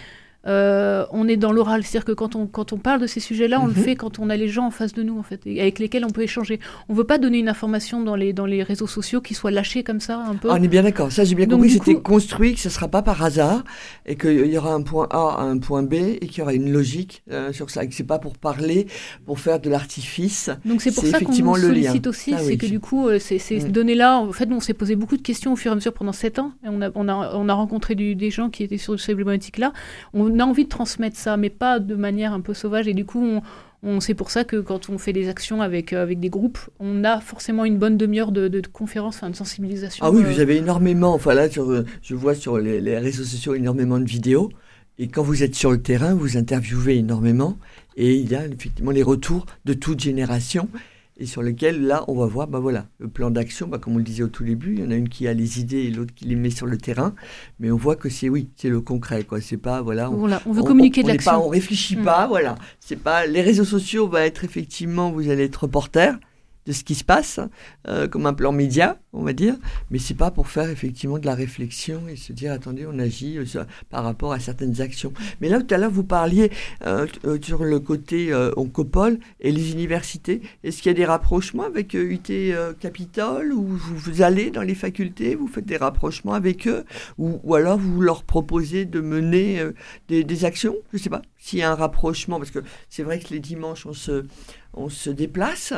Euh, 0.47 1.05
on 1.11 1.27
est 1.27 1.37
dans 1.37 1.51
l'oral. 1.51 1.83
C'est-à-dire 1.83 2.05
que 2.05 2.11
quand 2.13 2.35
on, 2.35 2.47
quand 2.47 2.71
on 2.71 2.77
parle 2.77 3.01
de 3.01 3.07
ces 3.07 3.19
sujets-là, 3.19 3.59
on 3.61 3.67
le 3.67 3.73
mhm. 3.73 3.83
fait 3.83 3.95
quand 3.95 4.19
on 4.19 4.29
a 4.29 4.37
les 4.37 4.47
gens 4.47 4.67
en 4.67 4.71
face 4.71 4.93
de 4.93 5.03
nous, 5.03 5.19
en 5.19 5.23
fait, 5.23 5.41
avec 5.45 5.79
lesquels 5.79 6.05
on 6.05 6.09
peut 6.09 6.21
échanger. 6.21 6.59
On 6.87 6.93
ne 6.93 6.97
veut 6.97 7.03
pas 7.03 7.17
donner 7.17 7.39
une 7.39 7.49
information 7.49 8.01
dans 8.01 8.15
les, 8.15 8.31
dans 8.31 8.45
les 8.45 8.63
réseaux 8.63 8.87
sociaux 8.87 9.19
qui 9.19 9.33
soit 9.33 9.51
lâchée 9.51 9.83
comme 9.83 9.99
ça, 9.99 10.17
un 10.17 10.35
peu. 10.35 10.49
Ah, 10.49 10.57
on 10.57 10.63
est 10.63 10.69
bien 10.69 10.83
d'accord. 10.83 11.11
Ça, 11.11 11.25
j'ai 11.25 11.35
bien 11.35 11.45
compris. 11.45 11.71
C'était 11.71 11.95
construit, 11.95 12.55
que 12.55 12.61
ce 12.61 12.69
ne 12.69 12.73
sera 12.73 12.87
pas 12.87 13.01
par 13.01 13.21
hasard, 13.21 13.63
et 14.05 14.15
qu'il 14.15 14.47
y 14.47 14.57
aura 14.57 14.73
un 14.73 14.81
point 14.81 15.07
A, 15.11 15.41
un 15.41 15.57
point 15.57 15.83
B, 15.83 15.93
et 15.93 16.27
qu'il 16.27 16.39
y 16.39 16.41
aura 16.41 16.53
une 16.53 16.71
logique 16.71 17.23
euh, 17.31 17.51
sur 17.51 17.69
ça. 17.69 17.83
Et 17.83 17.89
que 17.89 17.95
ce 17.95 18.01
n'est 18.01 18.07
pas 18.07 18.19
pour 18.19 18.37
parler, 18.37 18.87
pour 19.25 19.39
faire 19.39 19.59
de 19.59 19.69
l'artifice. 19.69 20.49
Donc 20.63 20.81
c'est 20.81 20.93
pour 20.93 21.05
ça 21.05 21.19
qu'on 21.19 21.33
nous 21.33 21.55
sollicite 21.55 22.07
aussi. 22.07 22.33
c'est 22.37 22.57
que 22.57 22.65
du 22.65 22.79
coup, 22.79 23.09
euh, 23.09 23.19
ces, 23.19 23.39
ces 23.39 23.59
mm. 23.59 23.71
données-là, 23.71 24.19
en 24.19 24.31
fait, 24.31 24.49
on 24.51 24.61
s'est 24.61 24.73
posé 24.73 24.95
beaucoup 24.95 25.17
de 25.17 25.21
questions 25.21 25.53
au 25.53 25.55
fur 25.57 25.71
et 25.71 25.73
à 25.73 25.75
mesure 25.75 25.93
pendant 25.93 26.13
sept 26.13 26.39
ans. 26.39 26.53
Et 26.63 26.67
on, 26.69 26.81
a, 26.81 26.89
on, 26.95 27.09
a, 27.09 27.35
on 27.35 27.49
a 27.49 27.53
rencontré 27.53 27.95
des 27.95 28.31
gens 28.31 28.49
qui 28.49 28.63
étaient 28.63 28.77
sur 28.77 28.97
ces 28.99 29.13
problématiques-là. 29.13 29.73
On 30.13 30.28
a 30.37 30.43
envie 30.43 30.65
de 30.65 30.69
transmettre 30.69 31.17
ça, 31.17 31.37
mais 31.37 31.49
pas 31.49 31.79
de 31.79 31.95
manière 31.95 32.33
un 32.33 32.41
peu 32.41 32.53
sauvage. 32.53 32.87
Et 32.87 32.93
du 32.93 33.05
coup, 33.05 33.23
on, 33.23 33.41
on 33.81 33.99
c'est 33.99 34.13
pour 34.13 34.29
ça 34.29 34.43
que 34.43 34.57
quand 34.57 34.89
on 34.89 34.97
fait 34.97 35.13
des 35.13 35.29
actions 35.29 35.61
avec, 35.61 35.93
euh, 35.93 36.03
avec 36.03 36.19
des 36.19 36.29
groupes, 36.29 36.59
on 36.79 37.03
a 37.03 37.21
forcément 37.21 37.65
une 37.65 37.77
bonne 37.77 37.97
demi-heure 37.97 38.31
de, 38.31 38.47
de, 38.47 38.61
conférences, 38.67 39.15
enfin, 39.17 39.29
de 39.29 39.35
sensibilisation. 39.35 40.05
Ah 40.05 40.11
oui, 40.11 40.21
vous 40.23 40.39
euh. 40.39 40.41
avez 40.41 40.57
énormément, 40.57 41.13
enfin 41.13 41.33
là, 41.33 41.49
sur, 41.49 41.71
euh, 41.71 41.85
je 42.01 42.15
vois 42.15 42.35
sur 42.35 42.57
les, 42.57 42.81
les, 42.81 42.97
réseaux 42.97 43.23
sociaux 43.23 43.55
énormément 43.55 43.97
de 43.97 44.05
vidéos. 44.05 44.49
Et 44.97 45.07
quand 45.07 45.23
vous 45.23 45.43
êtes 45.43 45.55
sur 45.55 45.71
le 45.71 45.81
terrain, 45.81 46.13
vous 46.13 46.35
interviewez 46.35 46.97
énormément. 46.97 47.57
Et 47.95 48.15
il 48.15 48.29
y 48.29 48.35
a 48.35 48.45
effectivement 48.45 48.91
les 48.91 49.03
retours 49.03 49.45
de 49.63 49.73
toute 49.73 50.01
génération 50.01 50.67
et 51.19 51.25
sur 51.25 51.41
lequel, 51.41 51.81
là, 51.81 52.05
on 52.07 52.15
va 52.15 52.25
voir, 52.25 52.47
bah 52.47 52.59
voilà, 52.59 52.87
le 52.97 53.09
plan 53.09 53.29
d'action, 53.29 53.67
bah, 53.67 53.77
comme 53.77 53.95
on 53.95 53.97
le 53.97 54.03
disait 54.03 54.23
au 54.23 54.29
tout 54.29 54.45
début, 54.45 54.75
il 54.75 54.79
y 54.79 54.83
en 54.87 54.91
a 54.91 54.95
une 54.95 55.09
qui 55.09 55.27
a 55.27 55.33
les 55.33 55.59
idées 55.59 55.83
et 55.83 55.91
l'autre 55.91 56.13
qui 56.15 56.25
les 56.25 56.35
met 56.35 56.49
sur 56.49 56.65
le 56.65 56.77
terrain, 56.77 57.13
mais 57.59 57.69
on 57.71 57.77
voit 57.77 57.97
que 57.97 58.09
c'est, 58.09 58.29
oui, 58.29 58.49
c'est 58.55 58.69
le 58.69 58.79
concret, 58.79 59.25
quoi, 59.25 59.41
c'est 59.41 59.57
pas, 59.57 59.81
voilà. 59.81 60.09
On, 60.09 60.29
on 60.45 60.51
veut 60.53 60.63
communiquer 60.63 61.03
de 61.03 61.09
l'action. 61.09 61.45
On 61.45 61.49
réfléchit 61.49 61.97
mm. 61.97 62.03
pas, 62.03 62.27
voilà, 62.27 62.55
c'est 62.79 62.95
pas, 62.95 63.25
les 63.25 63.41
réseaux 63.41 63.65
sociaux, 63.65 64.07
va 64.07 64.25
être 64.25 64.45
effectivement, 64.45 65.11
vous 65.11 65.29
allez 65.29 65.43
être 65.43 65.63
reporter, 65.63 66.17
de 66.65 66.73
ce 66.73 66.83
qui 66.83 66.95
se 66.95 67.03
passe, 67.03 67.39
euh, 67.87 68.07
comme 68.07 68.25
un 68.25 68.33
plan 68.33 68.51
média, 68.51 68.99
on 69.13 69.23
va 69.23 69.33
dire, 69.33 69.55
mais 69.89 69.97
c'est 69.97 70.13
pas 70.13 70.29
pour 70.29 70.49
faire 70.49 70.69
effectivement 70.69 71.17
de 71.17 71.25
la 71.25 71.33
réflexion 71.33 72.07
et 72.07 72.15
se 72.15 72.31
dire 72.33 72.51
attendez, 72.51 72.85
on 72.85 72.99
agit 72.99 73.37
euh, 73.37 73.63
par 73.89 74.03
rapport 74.03 74.33
à 74.33 74.39
certaines 74.39 74.81
actions. 74.81 75.13
Mais 75.41 75.49
là, 75.49 75.61
tout 75.61 75.73
à 75.73 75.77
l'heure, 75.77 75.89
vous 75.89 76.03
parliez 76.03 76.51
euh, 76.85 77.07
sur 77.41 77.63
le 77.63 77.79
côté 77.79 78.33
Oncopole 78.55 79.19
et 79.39 79.51
les 79.51 79.71
universités. 79.71 80.41
Est-ce 80.63 80.81
qu'il 80.81 80.89
y 80.89 80.95
a 80.95 80.97
des 80.97 81.05
rapprochements 81.05 81.63
avec 81.63 81.93
UT 81.93 82.19
Capitole 82.79 83.53
ou 83.53 83.65
vous, 83.65 84.21
allez 84.21 84.51
dans 84.51 84.61
les 84.61 84.75
facultés, 84.75 85.35
vous 85.35 85.47
faites 85.47 85.65
des 85.65 85.77
rapprochements 85.77 86.33
avec 86.33 86.67
eux 86.67 86.83
ou, 87.17 87.39
ou 87.43 87.55
alors 87.55 87.77
vous 87.77 88.01
leur 88.01 88.23
proposez 88.23 88.85
de 88.85 88.99
mener 89.01 89.63
des, 90.07 90.23
des, 90.23 90.45
actions? 90.45 90.75
Je 90.91 90.97
ne 90.97 91.01
sais 91.01 91.09
pas 91.09 91.21
s'il 91.37 91.59
y 91.59 91.61
a 91.63 91.71
un 91.71 91.75
rapprochement 91.75 92.37
parce 92.37 92.51
que 92.51 92.59
c'est 92.89 93.03
vrai 93.03 93.19
que 93.19 93.33
les 93.33 93.39
dimanches 93.39 93.85
on 93.85 93.93
se, 93.93 94.25
on 94.73 94.89
se 94.89 95.09
déplace. 95.09 95.73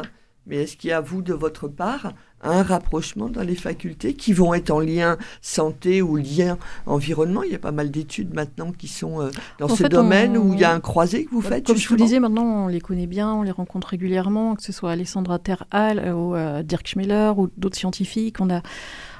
Mais 0.51 0.63
est-ce 0.63 0.75
qu'il 0.75 0.89
y 0.89 0.93
a, 0.93 0.99
vous, 0.99 1.21
de 1.21 1.33
votre 1.33 1.69
part, 1.69 2.11
un 2.41 2.61
rapprochement 2.61 3.29
dans 3.29 3.41
les 3.41 3.55
facultés 3.55 4.15
qui 4.15 4.33
vont 4.33 4.53
être 4.53 4.69
en 4.69 4.81
lien 4.81 5.17
santé 5.41 6.01
ou 6.01 6.17
lien 6.17 6.57
environnement? 6.85 7.43
Il 7.43 7.53
y 7.53 7.55
a 7.55 7.59
pas 7.59 7.71
mal 7.71 7.89
d'études 7.89 8.33
maintenant 8.33 8.73
qui 8.73 8.89
sont 8.89 9.21
euh, 9.21 9.31
dans 9.59 9.69
ce 9.69 9.85
domaine 9.85 10.37
où 10.37 10.53
il 10.53 10.59
y 10.59 10.65
a 10.65 10.73
un 10.73 10.81
croisé 10.81 11.23
que 11.23 11.31
vous 11.31 11.41
faites. 11.41 11.65
Comme 11.65 11.77
je 11.77 11.87
vous 11.87 11.95
disais, 11.95 12.19
maintenant, 12.19 12.65
on 12.65 12.67
les 12.67 12.81
connaît 12.81 13.07
bien, 13.07 13.33
on 13.33 13.43
les 13.43 13.51
rencontre 13.51 13.87
régulièrement, 13.87 14.55
que 14.55 14.63
ce 14.63 14.73
soit 14.73 14.91
Alessandra 14.91 15.39
Terhal 15.39 15.99
euh, 15.99 16.11
ou 16.11 16.35
euh, 16.35 16.63
Dirk 16.63 16.85
Schmeller 16.85 17.31
ou 17.37 17.49
d'autres 17.55 17.77
scientifiques. 17.77 18.41
On 18.41 18.49
a, 18.49 18.61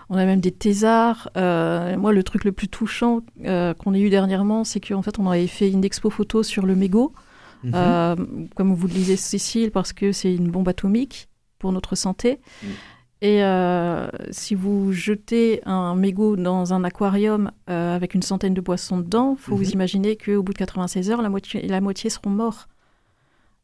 on 0.10 0.17
a 0.17 0.25
même 0.25 0.41
des 0.41 0.51
thésards. 0.51 1.29
moi, 1.36 2.12
le 2.12 2.23
truc 2.23 2.43
le 2.43 2.51
plus 2.51 2.67
touchant 2.67 3.21
qu'on 3.45 3.93
ait 3.93 4.01
eu 4.01 4.10
dernièrement, 4.10 4.65
c'est 4.65 4.82
qu'en 4.82 5.01
fait, 5.01 5.17
on 5.17 5.32
avait 5.32 5.47
fait 5.47 5.71
une 5.71 5.86
expo 5.86 6.10
photo 6.10 6.43
sur 6.43 6.65
le 6.65 6.75
mégot. 6.75 7.13
Mhm. 7.63 7.71
Euh, 7.76 8.15
comme 8.56 8.74
vous 8.74 8.88
le 8.88 8.93
disiez, 8.93 9.15
Cécile, 9.15 9.71
parce 9.71 9.93
que 9.93 10.12
c'est 10.12 10.34
une 10.34 10.50
bombe 10.50 10.67
atomique 10.67 11.28
pour 11.60 11.71
notre 11.71 11.95
santé. 11.95 12.39
Mhm. 12.63 12.69
Et 13.24 13.43
euh, 13.43 14.08
si 14.32 14.56
vous 14.56 14.91
jetez 14.91 15.62
un 15.65 15.93
mégot 15.95 16.36
dans 16.36 16.74
un 16.74 16.84
aquarium 16.84 17.52
euh, 17.69 17.95
avec 17.95 18.15
une 18.15 18.24
centaine 18.24 18.56
de 18.56 18.62
poissons 18.62 18.97
dedans, 18.97 19.36
faut 19.38 19.56
vous 19.56 19.65
mhm. 19.65 19.74
imaginer 19.74 20.17
qu'au 20.17 20.41
bout 20.41 20.54
de 20.54 20.58
96 20.58 21.12
heures, 21.12 21.21
la 21.21 21.30
moitié, 21.30 21.67
la 21.67 21.82
moitié 21.82 22.10
seront 22.10 22.32
morts. 22.32 22.67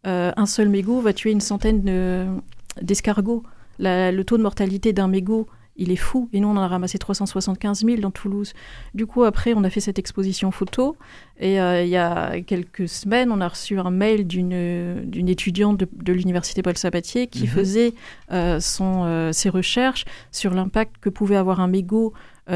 un 0.03 0.45
seul 0.45 0.69
mégot 0.69 1.01
va 1.01 1.11
tuer 1.11 1.31
une 1.31 1.41
centaine 1.41 2.41
d'escargots. 2.81 3.43
le 3.79 4.21
taux 4.23 4.37
de 4.37 4.43
mortalité 4.43 4.93
d'un 4.93 5.07
mégot 5.07 5.47
il 5.77 5.91
est 5.91 5.97
fou. 5.97 6.29
Et 6.33 6.39
nous, 6.39 6.47
on 6.47 6.57
en 6.57 6.61
a 6.61 6.67
ramassé 6.67 6.97
375 6.97 7.85
000 7.85 7.99
dans 7.99 8.11
Toulouse. 8.11 8.53
Du 8.93 9.05
coup, 9.05 9.23
après, 9.23 9.53
on 9.55 9.63
a 9.63 9.69
fait 9.69 9.79
cette 9.79 9.99
exposition 9.99 10.51
photo. 10.51 10.97
Et 11.39 11.61
euh, 11.61 11.83
il 11.83 11.89
y 11.89 11.97
a 11.97 12.41
quelques 12.41 12.89
semaines, 12.89 13.31
on 13.31 13.41
a 13.41 13.47
reçu 13.47 13.79
un 13.79 13.91
mail 13.91 14.25
d'une 14.27 15.29
étudiante 15.29 15.77
de, 15.79 16.13
l'université 16.13 16.61
Paul 16.61 16.77
Sabatier 16.77 17.27
qui 17.27 17.43
mhm. 17.43 17.47
faisait 17.47 17.93
euh, 18.31 18.59
son, 18.59 19.03
euh, 19.05 19.31
ses 19.31 19.49
recherches 19.49 20.05
sur 20.31 20.53
l'impact 20.53 20.95
que 20.99 21.09
pouvait 21.09 21.35
avoir 21.35 21.59
un 21.59 21.67
mégot 21.67 22.13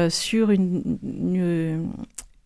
sur 0.08 0.50
une, 0.50 0.98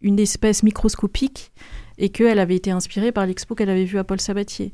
une, 0.03 0.19
espèce 0.19 0.65
microscopique 0.65 1.53
et 1.97 2.09
qu'elle 2.09 2.41
avait 2.41 2.57
été 2.57 2.73
inspirée 2.73 3.13
par 3.13 3.25
l'expo 3.25 3.55
qu'elle 3.55 3.71
avait 3.71 3.85
vue 3.85 3.99
à 3.99 4.05
Paul 4.05 4.21
Sabatier 4.21 4.73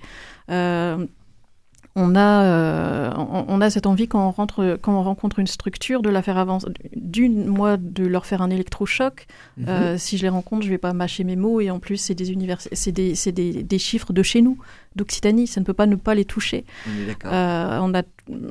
on 1.94 2.14
a, 2.14 2.44
euh, 2.44 3.10
on, 3.16 3.60
a 3.60 3.68
cette 3.68 3.86
envie 3.86 4.08
quand 4.08 4.26
on, 4.26 4.30
rentre, 4.30 4.78
quand 4.80 4.98
on 4.98 5.02
rencontre 5.02 5.38
une 5.40 5.46
structure 5.46 6.00
de 6.00 6.08
la 6.08 6.22
faire 6.22 6.38
avancer, 6.38 6.66
d'une, 6.96 7.44
moi, 7.46 7.76
de 7.76 8.06
leur 8.06 8.24
faire 8.24 8.40
un 8.40 8.48
électrochoc. 8.48 9.26
Mhm. 9.58 9.66
Euh, 9.68 9.98
si 9.98 10.16
je 10.16 10.22
les 10.22 10.30
rencontre, 10.30 10.64
je 10.64 10.70
vais 10.70 10.78
pas 10.78 10.94
mâcher 10.94 11.22
mes 11.22 11.36
mots 11.36 11.60
et 11.60 11.70
en 11.70 11.80
plus, 11.80 11.98
c'est 11.98 12.14
des, 12.14 12.32
univers... 12.32 12.60
c'est 12.60 12.92
des, 12.92 13.14
des, 13.32 13.62
des, 13.62 13.78
chiffres 13.78 14.14
de 14.14 14.22
chez 14.22 14.40
nous, 14.40 14.56
d'Occitanie, 14.96 15.46
ça 15.46 15.60
ne 15.60 15.66
peut 15.66 15.74
pas 15.74 15.86
ne 15.86 15.96
pas 15.96 16.14
les 16.14 16.24
toucher. 16.24 16.64
On, 16.86 17.28
euh, 17.28 17.78
on, 17.82 17.94
a, 17.94 18.02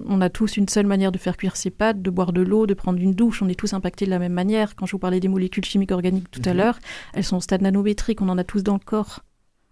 on 0.08 0.22
a 0.22 0.30
tous 0.30 0.58
une 0.58 0.70
seule 0.70 0.86
manière 0.86 1.12
de 1.12 1.18
faire 1.18 1.36
cuire 1.36 1.56
ses 1.56 1.72
pâtes, 1.72 2.00
de 2.00 2.10
boire 2.12 2.34
de 2.34 2.42
l'eau, 2.42 2.68
de 2.68 2.76
prendre 2.76 3.00
une 3.00 3.14
douche, 3.14 3.42
on 3.42 3.50
est 3.50 3.60
tous 3.60 3.74
impactés 3.74 4.06
de 4.06 4.12
la 4.12 4.20
même 4.20 4.34
manière. 4.34 4.76
Quand 4.76 4.86
je 4.86 4.92
vous 4.92 5.00
parlais 5.00 5.20
des 5.20 5.30
molécules 5.30 5.66
chimiques 5.66 5.92
organiques 5.92 6.30
tout 6.30 6.42
à 6.46 6.52
mhm. 6.52 6.58
l'heure, 6.58 6.80
elles 7.16 7.24
sont 7.24 7.38
au 7.38 7.42
stade 7.42 7.64
nanométrique, 7.64 8.22
on 8.22 8.30
en 8.30 8.38
a 8.38 8.44
tous 8.44 8.62
dans 8.62 8.74
le 8.74 8.80
corps. 8.80 9.22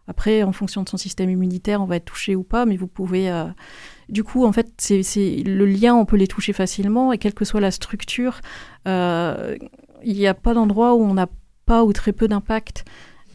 Après, 0.09 0.41
en 0.41 0.51
fonction 0.51 0.81
de 0.81 0.89
son 0.89 0.97
système 0.97 1.29
immunitaire, 1.29 1.83
on 1.83 1.85
va 1.85 1.97
être 1.97 2.05
touché 2.05 2.35
ou 2.35 2.41
pas, 2.41 2.65
mais 2.65 2.77
vous 2.77 2.87
pouvez. 2.87 3.29
Euh, 3.29 3.45
du 4.09 4.23
coup, 4.23 4.43
en 4.43 4.51
fait, 4.51 4.73
c'est 4.77 5.03
le 5.45 5.67
lien, 5.67 5.93
on 5.93 6.05
peut 6.05 6.17
les 6.17 6.25
toucher 6.25 6.51
facilement, 6.51 7.13
et 7.13 7.19
quelle 7.19 7.35
que 7.35 7.45
soit 7.45 7.61
la 7.61 7.69
structure, 7.69 8.41
euh, 8.87 9.55
il 10.03 10.15
n'y 10.15 10.25
a 10.25 10.33
pas 10.33 10.55
d'endroit 10.55 10.95
où 10.95 11.03
on 11.03 11.13
n'a 11.13 11.27
pas 11.67 11.83
ou 11.83 11.93
très 11.93 12.11
peu 12.11 12.27
d'impact. 12.27 12.85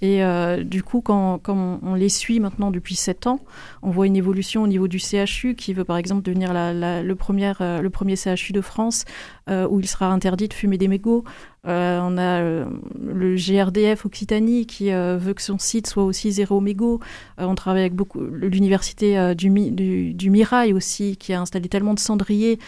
Et 0.03 0.25
euh, 0.25 0.63
du 0.65 0.83
coup, 0.83 1.01
quand, 1.01 1.41
on, 1.49 1.95
les 1.95 2.09
suit 2.09 2.41
maintenant 2.41 2.71
depuis 2.71 2.97
7 2.97 3.27
ans, 3.27 3.41
on 3.83 3.91
voit 3.91 4.07
une 4.07 4.17
évolution 4.17 4.63
au 4.63 4.67
niveau 4.67 4.89
du 4.89 4.99
CHU 4.99 5.55
qui 5.55 5.73
veut 5.73 5.85
par 5.85 5.97
exemple 5.97 6.23
devenir 6.23 6.53
le, 6.53 7.15
premier, 7.15 7.53
euh, 7.61 8.17
CHU 8.17 8.53
de 8.53 8.61
France 8.61 9.05
euh, 9.49 9.67
où 9.69 9.81
il 9.81 9.87
sera 9.87 10.13
interdit 10.13 10.49
de 10.49 10.55
fumer 10.55 10.79
des 10.79 10.89
mégots. 10.89 11.25
on 11.65 12.19
a 12.19 12.43
le 12.43 13.37
GRDF 13.37 14.05
Occitanie 14.05 14.67
qui 14.67 14.91
veut 14.91 15.33
que 15.35 15.43
son 15.43 15.59
site 15.59 15.87
soit 15.87 16.05
aussi 16.05 16.33
zéro 16.33 16.61
mégot. 16.61 17.01
on 17.39 17.55
travaille 17.55 17.83
avec 17.83 17.95
beaucoup 17.95 18.21
l'université 18.21 19.35
du, 19.35 19.49
du, 19.49 20.13
du, 20.13 20.31
Mirail 20.31 20.75
aussi 20.75 21.17
qui 21.17 21.33
a 21.33 21.41
installé 21.41 21.69
tellement 21.69 21.95
de 21.95 22.01
cendriers 22.01 22.59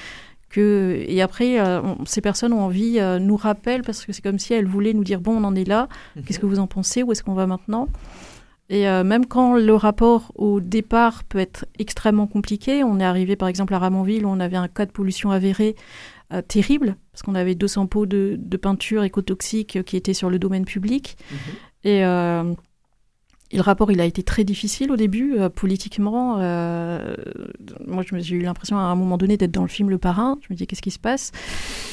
et 0.57 1.23
après, 1.23 1.61
euh, 1.61 1.83
ces 2.07 2.21
personnes 2.21 2.53
ont 2.53 2.63
envie, 2.63 2.99
euh, 2.99 3.19
nous 3.19 3.37
rappellent, 3.37 3.83
parce 3.83 4.05
que 4.05 4.13
c'est 4.13 4.23
comme 4.23 4.39
si 4.39 4.55
elles 4.55 4.67
voulaient 4.67 4.95
nous 4.95 5.05
dire, 5.05 5.21
bon, 5.21 5.37
on 5.37 5.45
en 5.45 5.55
est 5.55 5.65
là, 5.65 5.89
mhm. 6.17 6.25
qu'est-ce 6.25 6.39
que 6.39 6.47
vous 6.47 6.59
en 6.59 6.67
pensez, 6.67 7.03
où 7.03 7.13
est-ce 7.13 7.23
qu'on 7.23 7.35
va 7.35 7.47
maintenant? 7.47 7.89
Et 8.69 8.89
euh, 8.89 9.05
même 9.05 9.27
quand 9.27 9.57
le 9.57 9.75
rapport 9.75 10.33
au 10.35 10.61
départ 10.61 11.23
peut 11.25 11.39
être 11.39 11.67
extrêmement 11.79 12.27
compliqué, 12.27 12.83
on 12.83 12.99
est 12.99 13.05
arrivé 13.05 13.37
par 13.37 13.47
exemple 13.47 13.75
à 13.75 13.79
Ramonville 13.79 14.27
où 14.27 14.29
on 14.29 14.41
avait 14.41 14.57
un 14.57 14.67
cas 14.67 14.87
de 14.87 14.91
pollution 14.91 15.31
avéré 15.31 15.77
terrible, 16.49 16.97
parce 17.13 17.23
qu'on 17.23 17.37
avait 17.37 17.55
200 17.55 17.87
pots 17.87 18.07
de, 18.07 18.37
peinture 18.61 19.05
écotoxique 19.05 19.85
qui 19.85 19.97
étaient 19.97 20.15
sur 20.15 20.29
le 20.29 20.41
domaine 20.41 20.65
public. 20.65 21.17
Mhm. 21.31 21.39
Et, 21.85 22.03
Et 23.53 23.57
le 23.57 23.63
rapport, 23.63 23.93
il 23.93 24.01
a 24.01 24.05
été 24.05 24.23
très 24.25 24.43
difficile 24.43 24.91
au 24.91 24.97
début, 24.97 25.37
politiquement. 25.55 26.37
moi, 26.37 28.03
j'ai 28.13 28.35
eu 28.35 28.43
l'impression 28.43 28.77
à 28.77 28.83
un 28.83 28.97
moment 28.97 29.19
donné 29.19 29.37
d'être 29.37 29.53
dans 29.53 29.63
le 29.63 29.69
film 29.69 29.89
Le 29.89 29.99
Parrain. 29.99 30.39
Je 30.43 30.53
me 30.53 30.57
dis, 30.57 30.67
qu'est-ce 30.67 30.83
qui 30.83 30.91
se 30.91 30.99
passe? 30.99 31.31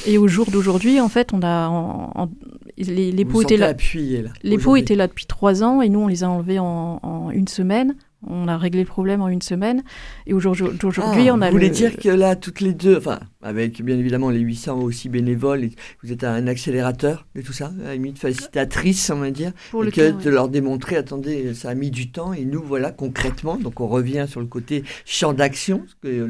Et 0.06 0.18
au 0.18 0.26
jour 0.26 0.50
d'aujourd'hui, 0.50 1.00
en 1.00 1.08
fait, 1.08 1.32
on 1.32 1.40
a. 1.44 2.28
les, 2.76 3.12
les 3.12 3.24
pots 3.24 3.42
étaient 3.42 3.56
là. 3.56 3.72
là 3.72 4.30
les 4.42 4.58
pots 4.58 4.76
étaient 4.76 4.96
là 4.96 5.06
depuis 5.06 5.26
trois 5.26 5.62
ans 5.62 5.80
et 5.80 5.88
nous, 5.88 6.00
on 6.00 6.08
les 6.08 6.24
a 6.24 6.28
enlevés 6.30 6.58
en, 6.58 6.98
en 7.02 7.30
une 7.30 7.48
semaine. 7.48 7.94
On 8.26 8.48
a 8.48 8.56
réglé 8.56 8.80
le 8.80 8.86
problème 8.86 9.20
en 9.20 9.28
une 9.28 9.42
semaine. 9.42 9.82
Et 10.26 10.34
aujourd'hui, 10.34 10.66
ah, 10.98 11.12
on 11.32 11.40
a. 11.40 11.46
Vous 11.46 11.52
voulez 11.52 11.70
dire 11.70 11.96
que 11.96 12.08
là, 12.08 12.36
toutes 12.36 12.60
les 12.60 12.74
deux, 12.74 12.96
enfin, 12.96 13.20
avec 13.42 13.82
bien 13.82 13.98
évidemment 13.98 14.30
les 14.30 14.40
800 14.40 14.80
aussi 14.80 15.08
bénévoles, 15.08 15.68
vous 16.02 16.12
êtes 16.12 16.24
un 16.24 16.46
accélérateur 16.46 17.26
de 17.34 17.42
tout 17.42 17.52
ça, 17.52 17.72
à 17.82 17.88
la 17.88 17.94
limite 17.94 18.18
facilitatrice, 18.18 19.10
on 19.10 19.18
va 19.18 19.30
dire, 19.30 19.52
Pour 19.70 19.84
et 19.84 19.90
que 19.90 20.10
de 20.10 20.30
leur 20.30 20.48
démontrer, 20.48 20.96
attendez, 20.96 21.54
ça 21.54 21.70
a 21.70 21.74
mis 21.74 21.90
du 21.90 22.10
temps, 22.10 22.32
et 22.32 22.44
nous, 22.44 22.62
voilà, 22.62 22.90
concrètement, 22.90 23.56
donc 23.56 23.80
on 23.80 23.86
revient 23.86 24.26
sur 24.28 24.40
le 24.40 24.46
côté 24.46 24.84
champ 25.04 25.32
d'action, 25.32 25.78
parce 25.78 25.96
que 26.02 26.28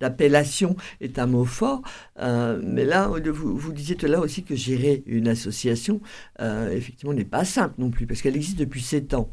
l'appellation 0.00 0.76
est 1.00 1.18
un 1.18 1.26
mot 1.26 1.44
fort, 1.44 1.82
euh, 2.20 2.60
mais 2.62 2.84
là, 2.84 3.08
vous, 3.08 3.56
vous 3.56 3.72
disiez 3.72 3.96
tout 3.96 4.06
là 4.06 4.20
aussi 4.20 4.44
que 4.44 4.54
gérer 4.54 5.02
une 5.06 5.28
association, 5.28 6.00
euh, 6.40 6.70
effectivement, 6.70 7.12
n'est 7.12 7.24
pas 7.24 7.44
simple 7.44 7.74
non 7.78 7.90
plus, 7.90 8.06
parce 8.06 8.22
qu'elle 8.22 8.36
existe 8.36 8.58
depuis 8.58 8.82
7 8.82 9.14
ans. 9.14 9.30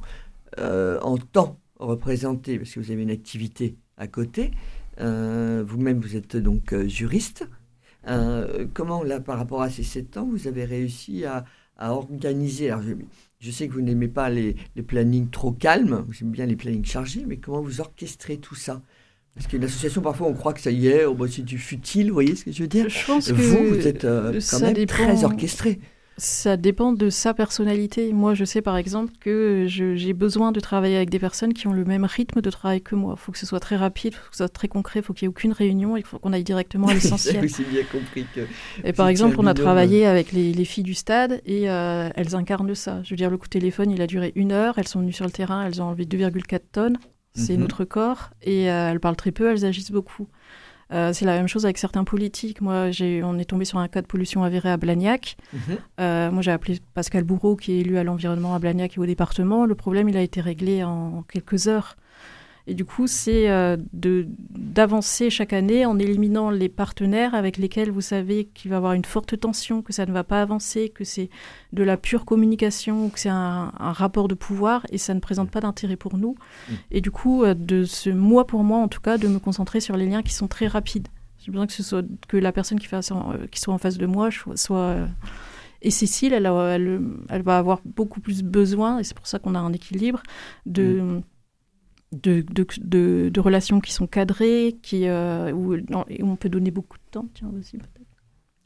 Euh, 0.60 1.00
en 1.02 1.18
temps 1.18 1.60
représenté, 1.80 2.60
parce 2.60 2.72
que 2.72 2.80
vous 2.80 2.92
avez 2.92 3.02
une 3.02 3.12
activité 3.12 3.78
à 3.98 4.08
côté. 4.08 4.52
Euh, 5.00 5.64
vous-même, 5.66 6.00
vous 6.00 6.16
êtes 6.16 6.36
donc 6.38 6.74
euh, 6.74 6.88
juriste. 6.88 7.48
comment, 8.74 9.04
là, 9.04 9.20
par 9.20 9.38
rapport 9.38 9.62
à 9.62 9.70
ces 9.70 9.84
sept 9.84 10.18
ans, 10.18 10.28
vous 10.30 10.48
avez 10.48 10.66
réussi 10.66 11.26
à, 11.26 11.46
organiser 11.80 12.70
Alors, 12.70 12.84
je, 13.40 13.50
sais 13.50 13.68
que 13.68 13.74
vous 13.74 13.82
n'aimez 13.82 14.08
pas 14.08 14.30
les, 14.30 14.56
plannings 14.86 15.30
trop 15.30 15.52
calmes, 15.52 16.04
vous 16.08 16.14
aimez 16.22 16.32
bien 16.32 16.46
les 16.46 16.56
plannings 16.56 16.86
chargés, 16.86 17.24
mais 17.28 17.38
comment 17.38 17.62
vous 17.62 17.82
orchestrez 17.82 18.38
tout 18.38 18.56
ça? 18.56 18.84
Parce 19.34 19.48
qu'une 19.48 19.64
association, 19.64 20.02
parfois, 20.02 20.28
on 20.28 20.34
croit 20.34 20.54
que 20.54 20.62
ça 20.62 20.72
y 20.72 20.88
est, 20.88 21.06
oh, 21.06 21.16
bah, 21.16 21.26
c'est 21.30 21.42
du 21.42 21.58
futile, 21.58 22.10
vous 22.10 22.14
voyez 22.14 22.36
ce 22.36 22.46
que 22.46 22.52
je 22.52 22.62
veux 22.62 22.68
dire? 22.68 22.90
Je 22.90 23.06
pense 23.06 23.32
vous, 23.32 23.70
vous 23.70 23.88
êtes 23.88 24.02
quand 24.04 24.60
même 24.60 24.86
très 24.86 25.24
orchestré. 25.24 25.80
Ça 26.24 26.56
dépend 26.56 26.94
de 26.94 27.10
sa 27.10 27.34
personnalité. 27.34 28.14
Moi, 28.14 28.36
je 28.36 28.46
sais 28.46 28.62
par 28.62 28.78
exemple 28.78 29.12
que 29.20 29.66
j'ai 29.68 30.14
besoin 30.14 30.52
de 30.52 30.60
travailler 30.60 30.96
avec 30.96 31.10
des 31.10 31.18
personnes 31.18 31.52
qui 31.52 31.66
ont 31.66 31.74
le 31.74 31.84
même 31.84 32.06
rythme 32.06 32.42
de 32.42 32.50
travail 32.52 32.80
que 32.80 32.94
moi. 32.94 33.16
Il 33.18 33.20
faut 33.20 33.32
que 33.32 33.40
ce 33.40 33.48
soit 33.48 33.60
très 33.60 33.76
rapide, 33.76 34.14
il 34.14 34.18
faut 34.18 34.30
que 34.30 34.36
ce 34.36 34.44
soit 34.44 34.50
très 34.50 34.68
concret, 34.68 35.00
il 35.00 35.04
faut 35.04 35.14
qu'il 35.14 35.28
n'y 35.28 35.32
ait 35.32 35.36
aucune 35.36 35.52
réunion, 35.52 35.98
il 35.98 36.06
faut 36.06 36.20
qu'on 36.20 36.32
aille 36.32 36.44
directement 36.44 36.90
à 36.90 36.94
l'essentiel. 36.94 37.48
bien 37.72 37.84
compris 37.92 38.28
que. 38.36 38.42
Et 38.84 38.94
par 38.94 39.08
exemple, 39.08 39.38
on 39.40 39.48
a 39.48 39.56
travaillé 39.56 40.06
avec 40.06 40.32
les, 40.32 40.64
filles 40.64 40.84
du 40.84 40.94
stade 40.94 41.42
et 41.48 41.72
euh, 41.72 42.12
elles 42.16 42.36
incarnent 42.36 42.76
ça. 42.76 43.02
Je 43.02 43.10
veux 43.10 43.18
dire, 43.18 43.32
le 43.32 43.40
coup 43.40 43.48
de 43.48 43.58
téléphone, 43.58 43.90
il 43.90 44.00
a 44.00 44.06
duré 44.06 44.32
une 44.36 44.52
heure. 44.52 44.78
Elles 44.78 44.88
sont 44.88 45.00
venues 45.00 45.14
sur 45.14 45.26
le 45.26 45.32
terrain, 45.32 45.66
elles 45.66 45.82
ont 45.82 45.86
enlevé 45.86 46.06
2,4 46.06 46.60
tonnes. 46.72 46.98
C'est 47.34 47.54
mhm. 47.54 47.62
notre 47.62 47.84
corps. 47.84 48.30
Et 48.44 48.70
euh, 48.70 48.92
elles 48.92 49.00
parlent 49.00 49.16
très 49.16 49.32
peu, 49.32 49.50
elles 49.50 49.66
agissent 49.66 49.92
beaucoup. 49.92 50.28
Euh, 50.92 51.14
c'est 51.14 51.26
la 51.26 51.38
même 51.38 51.48
chose 51.48 51.66
avec 51.66 51.78
certains 51.78 52.04
politiques. 52.04 52.62
Moi, 52.62 52.90
on 53.24 53.38
est 53.40 53.46
tombé 53.46 53.66
sur 53.66 53.78
un 53.80 53.88
cas 53.88 54.02
de 54.02 54.08
pollution 54.08 54.44
avérée 54.44 54.70
à 54.70 54.78
Blagnac. 54.78 55.38
Mhm. 55.54 55.60
Euh, 56.00 56.32
moi, 56.32 56.42
j'ai 56.42 56.52
appelé 56.52 56.80
Pascal 56.94 57.24
Bourreau, 57.24 57.56
qui 57.56 57.74
est 57.74 57.80
élu 57.80 57.98
à 57.98 58.04
l'environnement 58.04 58.54
à 58.56 58.60
Blagnac 58.60 58.98
et 58.98 59.00
au 59.00 59.06
département. 59.06 59.66
Le 59.66 59.76
problème, 59.76 60.10
il 60.10 60.18
a 60.18 60.22
été 60.22 60.42
réglé 60.42 60.84
en 60.84 61.24
quelques 61.24 61.68
heures. 61.68 61.96
Et 62.68 62.74
du 62.74 62.86
coup, 62.86 63.08
c'est 63.08 63.50
euh, 63.50 63.76
d'avancer 63.94 65.30
chaque 65.30 65.54
année 65.54 65.86
en 65.86 65.98
éliminant 65.98 66.50
les 66.50 66.70
partenaires 66.70 67.34
avec 67.34 67.58
lesquels 67.58 67.92
vous 67.92 68.02
savez 68.02 68.46
qu'il 68.54 68.70
va 68.70 68.76
y 68.76 68.78
avoir 68.78 68.94
une 68.94 69.06
forte 69.06 69.40
tension, 69.40 69.82
que 69.82 69.94
ça 69.94 70.06
ne 70.06 70.12
va 70.12 70.24
pas 70.24 70.42
avancer, 70.42 70.90
que 70.90 71.04
c'est 71.04 71.30
de 71.74 71.84
la 71.84 71.98
pure 71.98 72.24
communication, 72.24 73.10
que 73.10 73.20
c'est 73.20 73.30
un, 73.30 73.72
rapport 73.80 74.28
de 74.28 74.36
pouvoir 74.36 74.86
et 74.92 74.98
ça 74.98 75.14
ne 75.14 75.20
présente 75.20 75.50
pas 75.50 75.60
d'intérêt 75.60 75.96
pour 75.96 76.18
nous. 76.18 76.36
Mm. 76.70 76.74
Et 76.92 77.02
du 77.02 77.12
coup, 77.12 77.44
euh, 77.44 77.54
de 77.54 77.84
ce 77.84 78.10
mois 78.10 78.46
pour 78.46 78.64
moi, 78.64 78.78
en 78.78 78.88
tout 78.88 79.02
cas, 79.02 79.18
de 79.18 79.28
me 79.28 79.40
concentrer 79.40 79.80
sur 79.80 79.98
les 79.98 80.06
liens 80.06 80.22
qui 80.22 80.34
sont 80.34 80.48
très 80.48 80.68
rapides. 80.68 81.08
J'ai 81.40 81.52
besoin 81.52 81.66
que 81.66 81.74
ce 81.74 81.84
soit 81.84 82.06
que 82.28 82.38
la 82.38 82.52
personne 82.52 82.80
qui, 82.80 82.88
euh, 82.94 83.48
qui 83.50 83.60
soit 83.60 83.74
en 83.74 83.80
face 83.80 83.98
de 83.98 84.06
moi 84.06 84.30
soit 84.56 85.08
et 85.84 85.90
Cécile, 85.90 86.34
elle, 86.34 86.46
elle, 86.46 87.02
elle, 87.30 87.42
va 87.42 87.58
avoir 87.58 87.82
beaucoup 87.84 88.20
plus 88.20 88.44
besoin, 88.44 89.00
et 89.00 89.04
c'est 89.04 89.16
pour 89.16 89.26
ça 89.26 89.40
qu'on 89.40 89.56
a 89.56 89.60
un 89.60 89.74
équilibre, 89.74 90.22
de, 90.68 91.02
mm 91.02 91.22
de, 92.12 92.44
de, 92.52 93.30
de, 93.30 93.40
relations 93.40 93.80
qui 93.80 93.94
sont 93.94 94.08
cadrées, 94.08 94.78
qui, 94.82 95.08
euh, 95.08 95.52
où, 95.52 95.78
on 96.22 96.36
peut 96.36 96.50
donner 96.50 96.72
beaucoup 96.72 96.98
de 96.98 97.12
temps. 97.12 97.28
Tiens, 97.34 97.52
aussi. 97.58 97.78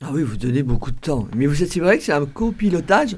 Ah 0.02 0.10
oui, 0.12 0.24
vous 0.24 0.38
donnez 0.38 0.64
beaucoup 0.64 0.92
de 0.92 1.00
temps. 1.00 1.28
Mais 1.36 1.46
vous 1.46 1.64
êtes, 1.64 1.72
c'est 1.72 1.80
vrai 1.80 1.98
que 1.98 2.04
c'est 2.04 2.14
un 2.14 2.26
copilotage 2.26 3.18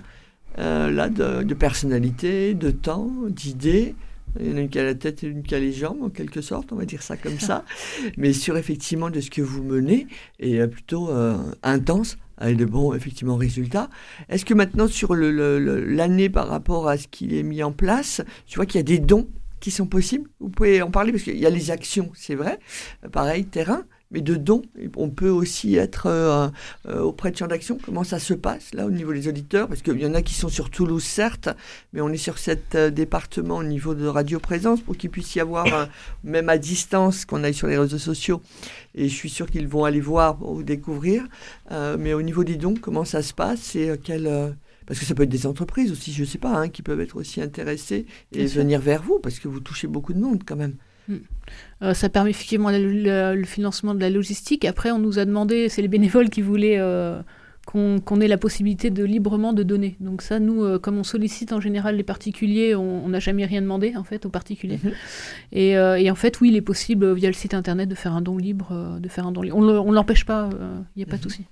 euh, 0.60 0.90
là, 0.90 1.10
de, 1.10 1.44
de, 1.44 1.54
personnalité, 1.54 2.54
de 2.54 2.72
temps, 2.72 3.12
d'idées. 3.30 3.96
Il 4.40 4.50
y 4.50 4.54
en 4.54 4.58
a 4.58 4.62
une 4.62 4.70
qui 4.70 4.80
a 4.80 4.84
la 4.84 4.96
tête 4.96 5.24
et 5.24 5.28
une 5.28 5.44
qui 5.44 5.56
a 5.56 5.60
les 5.60 5.72
jambes, 5.72 6.04
en 6.04 6.10
quelque 6.10 6.42
sorte, 6.42 6.72
on 6.72 6.76
va 6.76 6.86
dire 6.86 7.02
ça 7.02 7.18
comme 7.18 7.40
ça. 7.40 7.63
Mais 8.18 8.34
sur 8.34 8.58
effectivement 8.58 9.10
de 9.10 9.22
ce 9.22 9.30
que 9.30 9.42
vous 9.42 9.63
menez, 9.63 10.08
et 10.40 10.60
euh, 10.60 10.68
plutôt 10.68 11.10
euh, 11.10 11.38
intense, 11.63 12.18
avec 12.38 12.58
de 12.58 12.66
bons 12.66 12.94
effectivement 12.94 13.36
résultats. 13.36 13.90
Est-ce 14.30 14.46
que 14.46 14.54
maintenant 14.54 14.88
sur 14.88 15.16
l'année 15.16 16.30
par 16.30 16.48
rapport 16.48 16.88
à 16.88 16.98
ce 16.98 17.08
qui 17.08 17.38
est 17.38 17.44
mis 17.44 17.63
en 17.63 17.72
place, 17.72 18.22
tu 18.46 18.58
vois 18.58 18.68
qu'il 18.68 18.78
y 18.78 18.82
a 18.82 18.84
des 18.84 19.00
dons 19.00 19.28
qui 19.60 19.72
sont 19.72 19.88
possibles. 19.88 20.30
Vous 20.39 20.50
pouvez 20.50 20.82
en 20.82 20.91
parler 20.91 21.12
parce 21.12 21.24
qu'il 21.24 21.38
y 21.38 21.46
a 21.46 21.50
les 21.50 21.72
actions, 21.72 22.12
c'est 22.15 22.36
vrai. 22.36 22.60
Pareil, 23.12 23.46
terrain, 23.46 23.84
mais 24.12 24.22
de 24.22 24.36
dons. 24.36 24.62
On 24.96 25.10
peut 25.10 25.30
aussi 25.30 25.76
être 25.76 26.08
euh, 26.08 26.48
euh, 26.88 27.02
auprès 27.02 27.32
de 27.32 27.38
champs 27.38 27.48
d'action. 27.48 27.78
Comment 27.84 28.04
ça 28.04 28.20
se 28.20 28.34
passe 28.34 28.74
là 28.74 28.86
au 28.86 28.91
niveau 28.91 29.13
des 29.13 29.28
auditeurs? 29.28 29.67
Parce 29.67 29.82
qu'il 29.82 30.00
y 30.00 30.06
en 30.06 30.13
a 30.13 30.22
qui 30.22 30.34
sont 30.34 30.50
sur 30.50 30.70
Toulouse, 30.70 31.04
certes, 31.04 31.50
mais 31.93 32.02
on 32.02 32.10
est 32.10 32.17
sur 32.17 32.38
cet 32.38 32.76
euh, 32.76 32.89
département 32.89 33.58
au 33.58 33.63
niveau 33.63 33.96
de 33.96 34.08
radio 34.08 34.39
présence 34.39 34.82
pour 34.82 34.96
qu'il 34.96 35.10
puisse 35.10 35.36
y 35.36 35.39
avoir, 35.39 35.65
même 36.24 36.50
à 36.50 36.58
distance, 36.58 37.26
qu'on 37.26 37.43
aille 37.43 37.54
sur 37.54 37.67
les 37.67 37.78
réseaux 37.78 37.98
sociaux. 37.98 38.41
Et 38.96 39.10
je 39.10 39.15
suis 39.15 39.30
sûr 39.30 39.50
qu'ils 39.50 39.67
vont 39.67 39.84
aller 39.84 40.02
voir 40.02 40.38
ou 40.41 40.63
découvrir. 40.63 41.24
mais 41.72 42.13
au 42.13 42.22
niveau 42.22 42.43
des 42.43 42.56
dons, 42.56 42.76
comment 42.80 43.06
ça 43.06 43.22
se 43.22 43.34
passe 43.34 43.76
et 43.76 43.93
quel 44.04 44.56
parce 44.88 45.00
que 45.00 45.06
ça 45.06 45.13
peut 45.13 45.23
être 45.23 45.30
des 45.30 45.45
entreprises 45.45 45.91
aussi, 45.91 46.13
je 46.13 46.21
ne 46.21 46.26
sais 46.26 46.38
pas, 46.38 46.56
hein, 46.58 46.69
qui 46.69 46.82
peuvent 46.82 47.02
être 47.02 47.17
aussi 47.17 47.41
intéressées 47.41 48.06
et 48.32 48.45
venir 48.45 48.80
vers 48.80 49.04
vous, 49.04 49.19
parce 49.19 49.38
que 49.38 49.50
vous 49.50 49.60
touchez 49.60 49.86
beaucoup 49.86 50.13
de 50.13 50.19
monde 50.19 50.43
quand 50.45 50.56
même. 50.56 50.76
Hmm. 51.10 51.17
Euh, 51.84 51.93
ça 51.93 52.10
permet 52.10 52.30
effectivement 52.30 52.69
le, 52.71 53.43
financement 53.43 53.93
de 53.93 54.00
la 54.00 54.10
logistique. 54.10 54.63
Après, 54.63 54.91
on 54.91 55.00
nous 55.00 55.19
a 55.19 55.26
demandé, 55.26 55.67
c'est 55.67 55.82
les 55.82 55.89
bénévoles 55.89 56.30
qui 56.30 56.41
voulaient 56.41 56.80
euh, 56.80 57.21
qu'on 57.65 58.21
ait 58.21 58.30
la 58.30 58.38
possibilité 58.38 58.89
de 58.89 59.04
librement 59.04 59.52
de 59.52 59.63
donner. 59.63 59.97
Donc 60.00 60.21
ça, 60.21 60.39
nous, 60.39 60.63
euh, 60.63 60.80
comme 60.80 60.97
on 60.97 61.04
sollicite 61.04 61.52
en 61.52 61.60
général 61.60 61.97
les 61.97 62.04
particuliers, 62.04 62.73
on 62.73 63.10
n'a 63.10 63.19
jamais 63.19 63.43
rien 63.43 63.62
demandé 63.62 63.93
en 63.97 64.06
fait 64.06 64.26
aux 64.26 64.30
particuliers. 64.30 64.80
Mhm. 64.82 64.91
et, 65.52 65.71
et, 65.71 66.12
en 66.12 66.15
fait, 66.15 66.39
oui, 66.39 66.47
il 66.47 66.56
est 66.56 66.62
possible 66.62 67.13
via 67.13 67.28
le 67.28 67.36
site 67.36 67.54
internet 67.54 67.89
de 67.89 67.95
faire 67.95 68.13
un 68.13 68.21
don 68.21 68.38
libre, 68.38 69.00
de 69.02 69.10
faire 69.10 69.28
un 69.28 69.34
don 69.34 69.41
libre. 69.41 69.58
On 69.58 69.63
ne 69.89 69.93
l'empêche 69.95 70.23
pas, 70.26 70.50
il 70.95 71.00
n'y 71.00 71.04
a 71.04 71.08
pas 71.08 71.17
de 71.17 71.26
mhm. 71.26 71.30
souci. 71.30 71.45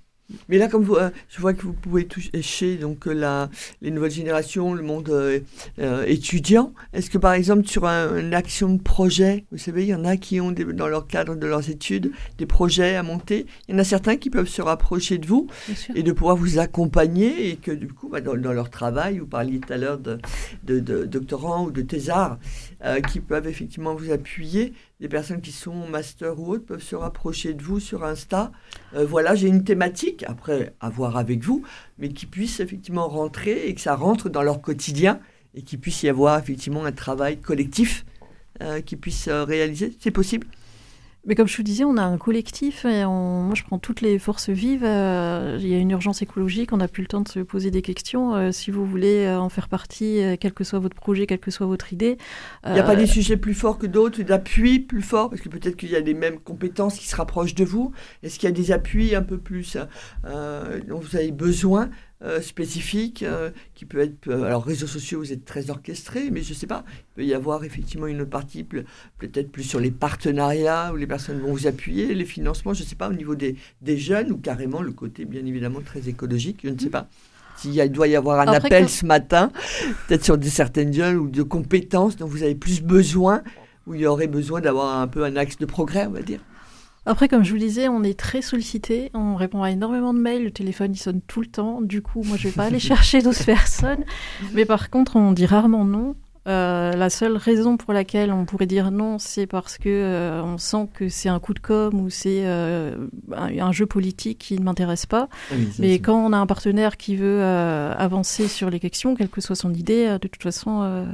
Mais 0.48 0.58
là, 0.58 0.68
comme 0.68 0.82
vous, 0.82 0.96
euh, 0.96 1.10
je 1.28 1.40
vois 1.40 1.54
que 1.54 1.62
vous 1.62 1.72
pouvez 1.72 2.06
toucher 2.06 2.76
donc 2.76 3.06
euh, 3.06 3.12
la, 3.12 3.48
les 3.80 3.90
nouvelles 3.90 4.10
générations, 4.10 4.74
le 4.74 4.82
monde 4.82 5.08
euh, 5.08 6.04
étudiant. 6.06 6.72
Est-ce 6.92 7.10
que 7.10 7.18
par 7.18 7.32
exemple 7.32 7.66
sur 7.66 7.84
une 7.84 8.34
action 8.34 8.74
de 8.74 8.82
projet, 8.82 9.44
vous 9.52 9.58
savez, 9.58 9.84
il 9.84 9.88
y 9.88 9.94
en 9.94 10.04
a 10.04 10.16
qui 10.16 10.40
ont 10.40 10.52
dans 10.52 10.88
leur 10.88 11.06
cadre 11.06 11.36
de 11.36 11.46
leurs 11.46 11.70
études 11.70 12.10
des 12.38 12.46
projets 12.46 12.96
à 12.96 13.02
monter. 13.02 13.46
Il 13.68 13.74
y 13.74 13.76
en 13.76 13.80
a 13.80 13.84
certains 13.84 14.16
qui 14.16 14.30
peuvent 14.30 14.48
se 14.48 14.62
rapprocher 14.62 15.18
de 15.18 15.26
vous 15.26 15.46
et 15.94 16.02
de 16.02 16.12
pouvoir 16.12 16.36
vous 16.36 16.58
accompagner 16.58 17.50
et 17.50 17.56
que 17.56 17.70
du 17.70 17.88
coup, 17.88 18.08
bah, 18.08 18.20
dans, 18.20 18.34
leur 18.34 18.70
travail, 18.70 19.18
vous 19.18 19.26
parliez 19.26 19.60
tout 19.60 19.72
à 19.72 19.76
l'heure 19.76 19.98
de, 19.98 20.18
de, 20.64 20.80
de, 20.80 21.04
doctorants 21.04 21.66
ou 21.66 21.70
de 21.70 21.82
thésards, 21.82 22.38
qui 23.10 23.20
peuvent 23.20 23.46
effectivement 23.46 23.94
vous 23.94 24.10
appuyer 24.10 24.72
des 25.00 25.08
personnes 25.08 25.40
qui 25.40 25.52
sont 25.52 25.88
master 25.88 26.38
ou 26.40 26.52
autres 26.52 26.64
peuvent 26.64 26.82
se 26.82 26.96
rapprocher 26.96 27.52
de 27.52 27.62
vous 27.62 27.80
sur 27.80 28.04
Insta. 28.04 28.50
Euh, 28.94 29.04
voilà, 29.04 29.34
j'ai 29.34 29.48
une 29.48 29.64
thématique, 29.64 30.24
après 30.26 30.74
à 30.80 30.88
voir 30.88 31.16
avec 31.16 31.42
vous, 31.42 31.62
mais 31.98 32.08
qui 32.08 32.26
puisse 32.26 32.60
effectivement 32.60 33.08
rentrer 33.08 33.68
et 33.68 33.74
que 33.74 33.80
ça 33.80 33.94
rentre 33.94 34.28
dans 34.28 34.42
leur 34.42 34.62
quotidien 34.62 35.20
et 35.54 35.62
qu'il 35.62 35.80
puisse 35.80 36.02
y 36.02 36.08
avoir 36.08 36.38
effectivement 36.38 36.84
un 36.84 36.92
travail 36.92 37.38
collectif 37.38 38.06
euh, 38.62 38.80
qui 38.80 38.96
puisse 38.96 39.28
euh, 39.28 39.44
réaliser. 39.44 39.94
C'est 40.00 40.10
possible? 40.10 40.46
Mais 41.26 41.34
comme 41.34 41.48
je 41.48 41.56
vous 41.56 41.64
disais, 41.64 41.82
on 41.82 41.96
a 41.96 42.02
un 42.02 42.18
collectif 42.18 42.84
et 42.84 43.04
moi 43.04 43.54
je 43.54 43.64
prends 43.64 43.78
toutes 43.78 44.00
les 44.00 44.18
forces 44.18 44.48
vives. 44.48 44.84
Euh, 44.84 45.58
il 45.60 45.66
y 45.66 45.74
a 45.74 45.78
une 45.78 45.90
urgence 45.90 46.22
écologique, 46.22 46.72
on 46.72 46.76
n'a 46.76 46.86
plus 46.86 47.02
le 47.02 47.08
temps 47.08 47.20
de 47.20 47.28
se 47.28 47.40
poser 47.40 47.72
des 47.72 47.82
questions. 47.82 48.34
Euh, 48.34 48.52
si 48.52 48.70
vous 48.70 48.86
voulez 48.86 49.24
euh, 49.24 49.38
en 49.38 49.48
faire 49.48 49.68
partie, 49.68 50.20
quel 50.40 50.52
que 50.52 50.62
soit 50.62 50.78
votre 50.78 50.94
projet, 50.94 51.26
quelle 51.26 51.40
que 51.40 51.50
soit 51.50 51.66
votre 51.66 51.92
idée. 51.92 52.16
Il 52.64 52.72
n'y 52.72 52.78
a 52.78 52.84
pas 52.84 52.94
des 52.94 53.06
sujets 53.06 53.36
plus 53.36 53.54
forts 53.54 53.78
que 53.78 53.86
d'autres, 53.86 54.22
d'appuis 54.22 54.78
plus 54.78 55.02
forts 55.02 55.30
Parce 55.30 55.42
que 55.42 55.48
peut-être 55.48 55.76
qu'il 55.76 55.90
y 55.90 55.96
a 55.96 56.00
les 56.00 56.14
mêmes 56.14 56.38
compétences 56.38 56.98
qui 56.98 57.08
se 57.08 57.16
rapprochent 57.16 57.54
de 57.54 57.64
vous. 57.64 57.92
Est-ce 58.22 58.38
qu'il 58.38 58.48
y 58.48 58.52
a 58.52 58.54
des 58.54 58.70
appuis 58.70 59.14
un 59.16 59.22
peu 59.22 59.38
plus 59.38 59.76
dont 60.24 60.98
vous 60.98 61.16
avez 61.16 61.32
besoin 61.32 61.90
euh, 62.22 62.40
spécifique 62.40 63.22
euh, 63.22 63.50
qui 63.74 63.84
peut 63.84 64.00
être 64.00 64.28
euh, 64.28 64.44
alors 64.44 64.64
réseaux 64.64 64.86
sociaux 64.86 65.18
vous 65.18 65.34
êtes 65.34 65.44
très 65.44 65.68
orchestré 65.68 66.30
mais 66.30 66.40
je 66.40 66.54
sais 66.54 66.66
pas 66.66 66.82
il 66.88 67.14
peut 67.14 67.24
y 67.26 67.34
avoir 67.34 67.62
effectivement 67.62 68.06
une 68.06 68.22
autre 68.22 68.30
partie 68.30 68.64
peut-être 68.64 69.52
plus 69.52 69.64
sur 69.64 69.80
les 69.80 69.90
partenariats 69.90 70.92
où 70.94 70.96
les 70.96 71.06
personnes 71.06 71.40
vont 71.40 71.52
vous 71.52 71.66
appuyer 71.66 72.14
les 72.14 72.24
financements 72.24 72.72
je 72.72 72.84
sais 72.84 72.94
pas 72.94 73.10
au 73.10 73.12
niveau 73.12 73.34
des, 73.34 73.56
des 73.82 73.98
jeunes 73.98 74.32
ou 74.32 74.38
carrément 74.38 74.80
le 74.80 74.92
côté 74.92 75.26
bien 75.26 75.44
évidemment 75.44 75.82
très 75.82 76.08
écologique 76.08 76.60
je 76.64 76.70
ne 76.70 76.78
sais 76.78 76.88
pas 76.88 77.06
il 77.64 77.92
doit 77.92 78.08
y 78.08 78.16
avoir 78.16 78.40
un 78.40 78.52
appel 78.52 78.88
ce 78.88 79.06
matin, 79.06 79.50
peut-être 80.06 80.24
sur 80.24 80.38
des 80.38 80.50
certaines 80.50 80.92
jeunes 80.92 81.16
ou 81.16 81.28
de 81.28 81.42
compétences 81.42 82.16
dont 82.16 82.26
vous 82.26 82.42
avez 82.42 82.54
plus 82.54 82.82
besoin, 82.82 83.42
où 83.86 83.94
il 83.94 84.00
y 84.00 84.06
aurait 84.06 84.26
besoin 84.26 84.60
d'avoir 84.60 85.00
un 85.00 85.06
peu 85.06 85.24
un 85.24 85.36
axe 85.36 85.56
de 85.58 85.66
progrès, 85.66 86.06
on 86.06 86.10
va 86.10 86.22
dire. 86.22 86.40
Après, 87.06 87.28
comme 87.28 87.44
je 87.44 87.50
vous 87.50 87.56
le 87.56 87.62
disais, 87.62 87.88
on 87.88 88.02
est 88.02 88.18
très 88.18 88.42
sollicité, 88.42 89.10
on 89.14 89.36
répond 89.36 89.62
à 89.62 89.70
énormément 89.70 90.12
de 90.12 90.18
mails, 90.18 90.44
le 90.44 90.50
téléphone 90.50 90.92
il 90.92 90.98
sonne 90.98 91.20
tout 91.26 91.40
le 91.40 91.46
temps. 91.46 91.80
Du 91.80 92.02
coup, 92.02 92.22
moi 92.24 92.36
je 92.36 92.48
vais 92.48 92.54
pas 92.54 92.64
aller 92.64 92.78
chercher 92.80 93.22
d'autres 93.22 93.44
personnes, 93.44 94.04
mais 94.52 94.64
par 94.64 94.90
contre, 94.90 95.16
on 95.16 95.32
dit 95.32 95.46
rarement 95.46 95.84
non. 95.84 96.16
Euh, 96.48 96.92
la 96.92 97.10
seule 97.10 97.36
raison 97.36 97.76
pour 97.76 97.92
laquelle 97.92 98.32
on 98.32 98.44
pourrait 98.44 98.66
dire 98.66 98.92
non, 98.92 99.18
c'est 99.18 99.48
parce 99.48 99.78
que 99.78 99.88
euh, 99.88 100.42
on 100.44 100.58
sent 100.58 100.88
que 100.94 101.08
c'est 101.08 101.28
un 101.28 101.40
coup 101.40 101.54
de 101.54 101.58
com 101.58 102.00
ou 102.00 102.08
c'est 102.08 102.42
euh, 102.44 103.08
un, 103.32 103.72
jeu 103.72 103.86
politique 103.86 104.38
qui 104.38 104.58
ne 104.58 104.62
m'intéresse 104.62 105.06
pas. 105.06 105.28
Mais 105.80 105.98
quand 105.98 106.14
on 106.14 106.32
a 106.32 106.36
un 106.36 106.46
partenaire 106.46 106.96
qui 106.96 107.16
veut 107.16 107.42
avancer 107.42 108.46
sur 108.46 108.70
les 108.70 108.78
questions, 108.78 109.16
quelle 109.16 109.28
que 109.28 109.40
soit 109.40 109.56
son 109.56 109.74
idée, 109.74 110.06
de 110.20 110.28
toute 110.28 110.42
façon 110.42 111.06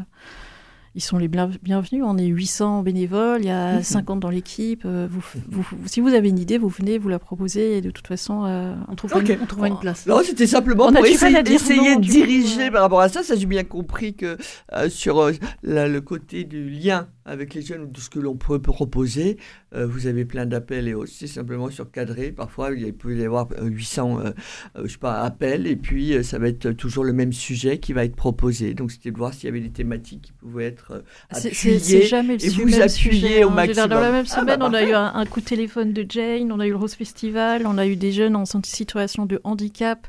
ils 0.95 1.01
sont 1.01 1.19
les 1.19 1.29
bienvenus. 1.29 2.05
On 2.05 2.19
est 2.19 2.27
800 2.27 2.83
bénévoles, 2.83 3.41
il 3.43 3.47
y 3.47 3.51
a 3.51 3.83
50 3.83 4.17
mhm. 4.17 4.21
dans 4.21 4.31
l'équipe. 4.31 4.83
Euh, 4.85 5.09
vous, 5.11 5.67
si 5.87 6.01
vous 6.01 6.13
avez 6.15 6.29
une 6.29 6.39
idée, 6.39 6.59
vous 6.59 6.69
venez, 6.69 6.99
vous 6.99 7.09
la 7.09 7.19
proposez 7.19 7.79
et 7.79 7.81
de 7.81 7.91
toute 7.91 8.07
façon, 8.07 8.45
euh, 8.45 8.75
on, 8.89 8.95
trouve 8.95 9.13
on, 9.15 9.65
une 9.65 9.79
place. 9.79 10.07
Non, 10.07 10.21
c'était 10.23 10.47
simplement 10.47 10.93
pour 10.93 11.07
essayer, 11.07 11.43
de 11.43 12.01
diriger 12.01 12.71
par 12.71 12.83
rapport 12.83 13.01
à 13.01 13.09
ça. 13.09 13.23
Ça, 13.23 13.37
j'ai 13.37 13.47
bien 13.47 13.65
compris 13.65 14.15
que 14.15 14.37
euh, 14.73 14.91
sur 14.91 15.31
le 15.63 16.01
côté 16.01 16.45
du 16.45 16.69
lien 16.69 17.09
avec 17.25 17.55
les 17.55 17.63
jeunes 17.63 17.83
ou 17.83 17.87
de 17.87 17.99
ce 17.99 18.11
que 18.11 18.19
l'on 18.19 18.37
peut 18.37 18.61
proposer. 18.61 19.39
Euh, 19.75 19.87
vous 19.87 20.07
avez 20.07 20.25
plein 20.25 20.47
d'appels 20.47 20.89
et 20.89 20.95
autres. 20.95 21.13
C'est 21.15 21.27
simplement 21.27 21.71
surcadré. 21.71 22.33
Parfois, 22.33 22.73
il 22.73 22.93
peut 22.95 23.17
y 23.17 23.25
avoir 23.25 23.49
800 23.61 24.19
euh, 24.19 24.31
euh, 24.77 24.83
je 24.85 24.93
sais 24.93 24.99
pas, 24.99 25.23
appels 25.23 25.67
et 25.67 25.77
puis 25.77 26.23
ça 26.25 26.39
va 26.39 26.49
être 26.49 26.73
toujours 26.73 27.05
le 27.05 27.13
même 27.13 27.33
sujet 27.33 27.79
qui 27.79 27.93
va 27.93 28.05
être 28.05 28.17
proposé. 28.17 28.75
Donc, 28.75 28.93
c'était 28.93 29.11
de 29.11 29.17
voir 29.17 29.35
s'il 29.35 29.45
y 29.45 29.49
avait 29.49 29.61
des 29.61 29.71
thématiques 29.71 30.23
qui 30.23 30.33
pouvaient 30.33 30.67
être 30.67 31.05
appuyées 31.31 31.79
c'est, 31.79 32.03
jamais 32.03 32.37
le 32.37 32.45
et 32.45 32.49
vous 32.49 32.81
appuyer 32.81 33.45
au 33.45 33.51
hein. 33.51 33.55
maximum. 33.55 33.89
Dans 33.89 34.01
la 34.01 34.13
même 34.13 34.27
ah, 34.29 34.35
semaine, 34.35 34.61
bah, 34.61 34.69
on 34.69 34.75
a 34.75 34.83
eu 34.83 34.93
un, 34.93 35.27
coup 35.27 35.41
de 35.41 35.47
téléphone 35.47 35.93
de 35.93 36.05
Jane, 36.09 36.53
on 36.53 36.61
a 36.61 36.67
eu 36.67 36.71
le 36.71 36.77
Rose 36.77 36.95
Festival, 36.95 37.67
on 37.67 37.79
a 37.79 37.87
eu 37.87 37.97
des 37.97 38.13
jeunes 38.13 38.37
en 38.37 38.45
situation 38.45 39.27
de 39.27 39.41
handicap 39.45 40.07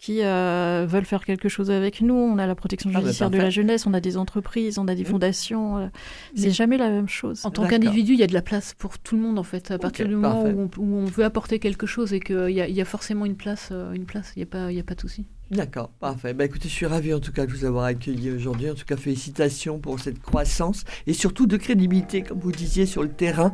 qui 0.00 0.22
euh, 0.22 0.86
veulent 0.88 1.04
faire 1.04 1.24
quelque 1.24 1.50
chose 1.50 1.70
avec 1.70 2.00
nous. 2.00 2.14
On 2.14 2.38
a 2.38 2.46
la 2.46 2.54
protection 2.54 2.90
ah, 2.90 2.94
bah, 2.94 3.00
judiciaire 3.00 3.30
de 3.30 3.36
la 3.36 3.50
jeunesse, 3.50 3.86
on 3.86 3.92
a 3.92 4.00
des 4.00 4.16
entreprises, 4.16 4.78
on 4.78 4.88
a 4.88 4.94
des 4.94 5.02
mmh. 5.02 5.06
fondations. 5.06 5.76
Euh, 5.76 5.86
c'est 6.34 6.50
jamais 6.50 6.78
la 6.78 6.88
même 6.88 7.08
chose. 7.08 7.44
En 7.44 7.50
tant 7.50 7.66
qu'individu, 7.66 8.14
il 8.14 8.18
y 8.18 8.22
a 8.22 8.26
de 8.26 8.32
la 8.32 8.40
place 8.40 8.74
pour 8.74 8.98
tout 8.98 9.16
le 9.16 9.22
monde 9.22 9.38
en 9.38 9.42
fait. 9.42 9.70
À 9.70 9.78
partir 9.78 10.08
du 10.08 10.16
moment 10.16 10.44
où 10.44 10.70
on, 10.82 11.04
veut 11.04 11.24
apporter 11.24 11.58
quelque 11.58 11.86
chose 11.86 12.14
et 12.14 12.20
qu'il 12.20 12.48
y, 12.48 12.72
y, 12.72 12.80
a 12.80 12.84
forcément 12.84 13.26
une 13.26 13.36
place, 13.36 13.68
euh, 13.72 13.92
une 13.92 14.06
place, 14.06 14.32
il 14.36 14.38
n'y 14.38 14.44
a 14.44 14.46
pas, 14.46 14.72
il 14.72 14.78
a 14.78 14.82
pas 14.82 14.94
de 14.94 15.00
souci. 15.00 15.26
D'accord, 15.50 15.88
parfait. 15.98 16.32
Bah, 16.32 16.44
écoutez, 16.44 16.68
je 16.68 16.74
suis 16.74 16.86
ravi 16.86 17.12
en 17.12 17.18
tout 17.18 17.32
cas 17.32 17.44
de 17.44 17.50
vous 17.50 17.64
avoir 17.64 17.84
accueilli 17.84 18.30
aujourd'hui. 18.30 18.70
En 18.70 18.74
tout 18.74 18.84
cas, 18.84 18.96
félicitations 18.96 19.80
pour 19.80 19.98
cette 19.98 20.22
croissance 20.22 20.84
et 21.08 21.12
surtout 21.12 21.46
de 21.46 21.56
crédibilité, 21.56 22.22
comme 22.22 22.38
vous 22.38 22.52
disiez, 22.52 22.86
sur 22.86 23.02
le 23.02 23.08
terrain, 23.08 23.52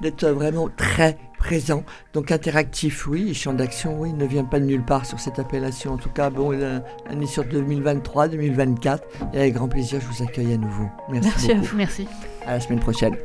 d'être 0.00 0.24
vraiment 0.28 0.68
très 0.68 1.18
présent. 1.38 1.84
Donc 2.12 2.30
interactif, 2.30 3.08
oui, 3.08 3.30
et 3.30 3.34
champ 3.34 3.54
d'action, 3.54 4.00
oui, 4.00 4.12
ne 4.12 4.24
vient 4.24 4.44
pas 4.44 4.60
de 4.60 4.66
nulle 4.66 4.84
part 4.84 5.04
sur 5.04 5.18
cette 5.18 5.40
appellation. 5.40 5.94
En 5.94 5.98
tout 5.98 6.10
cas, 6.10 6.30
bon, 6.30 6.56
on 7.10 7.20
est 7.20 7.26
sur 7.26 7.44
2023, 7.44 8.28
2024. 8.28 9.02
Et 9.34 9.38
avec 9.38 9.54
grand 9.54 9.68
plaisir, 9.68 10.00
je 10.00 10.06
vous 10.06 10.22
accueille 10.22 10.52
à 10.52 10.58
nouveau. 10.58 10.88
Merci, 11.10 11.48
Merci 11.48 11.74
Merci. 11.74 12.08
À 12.46 12.52
la 12.52 12.60
semaine 12.60 12.80
prochaine. 12.80 13.16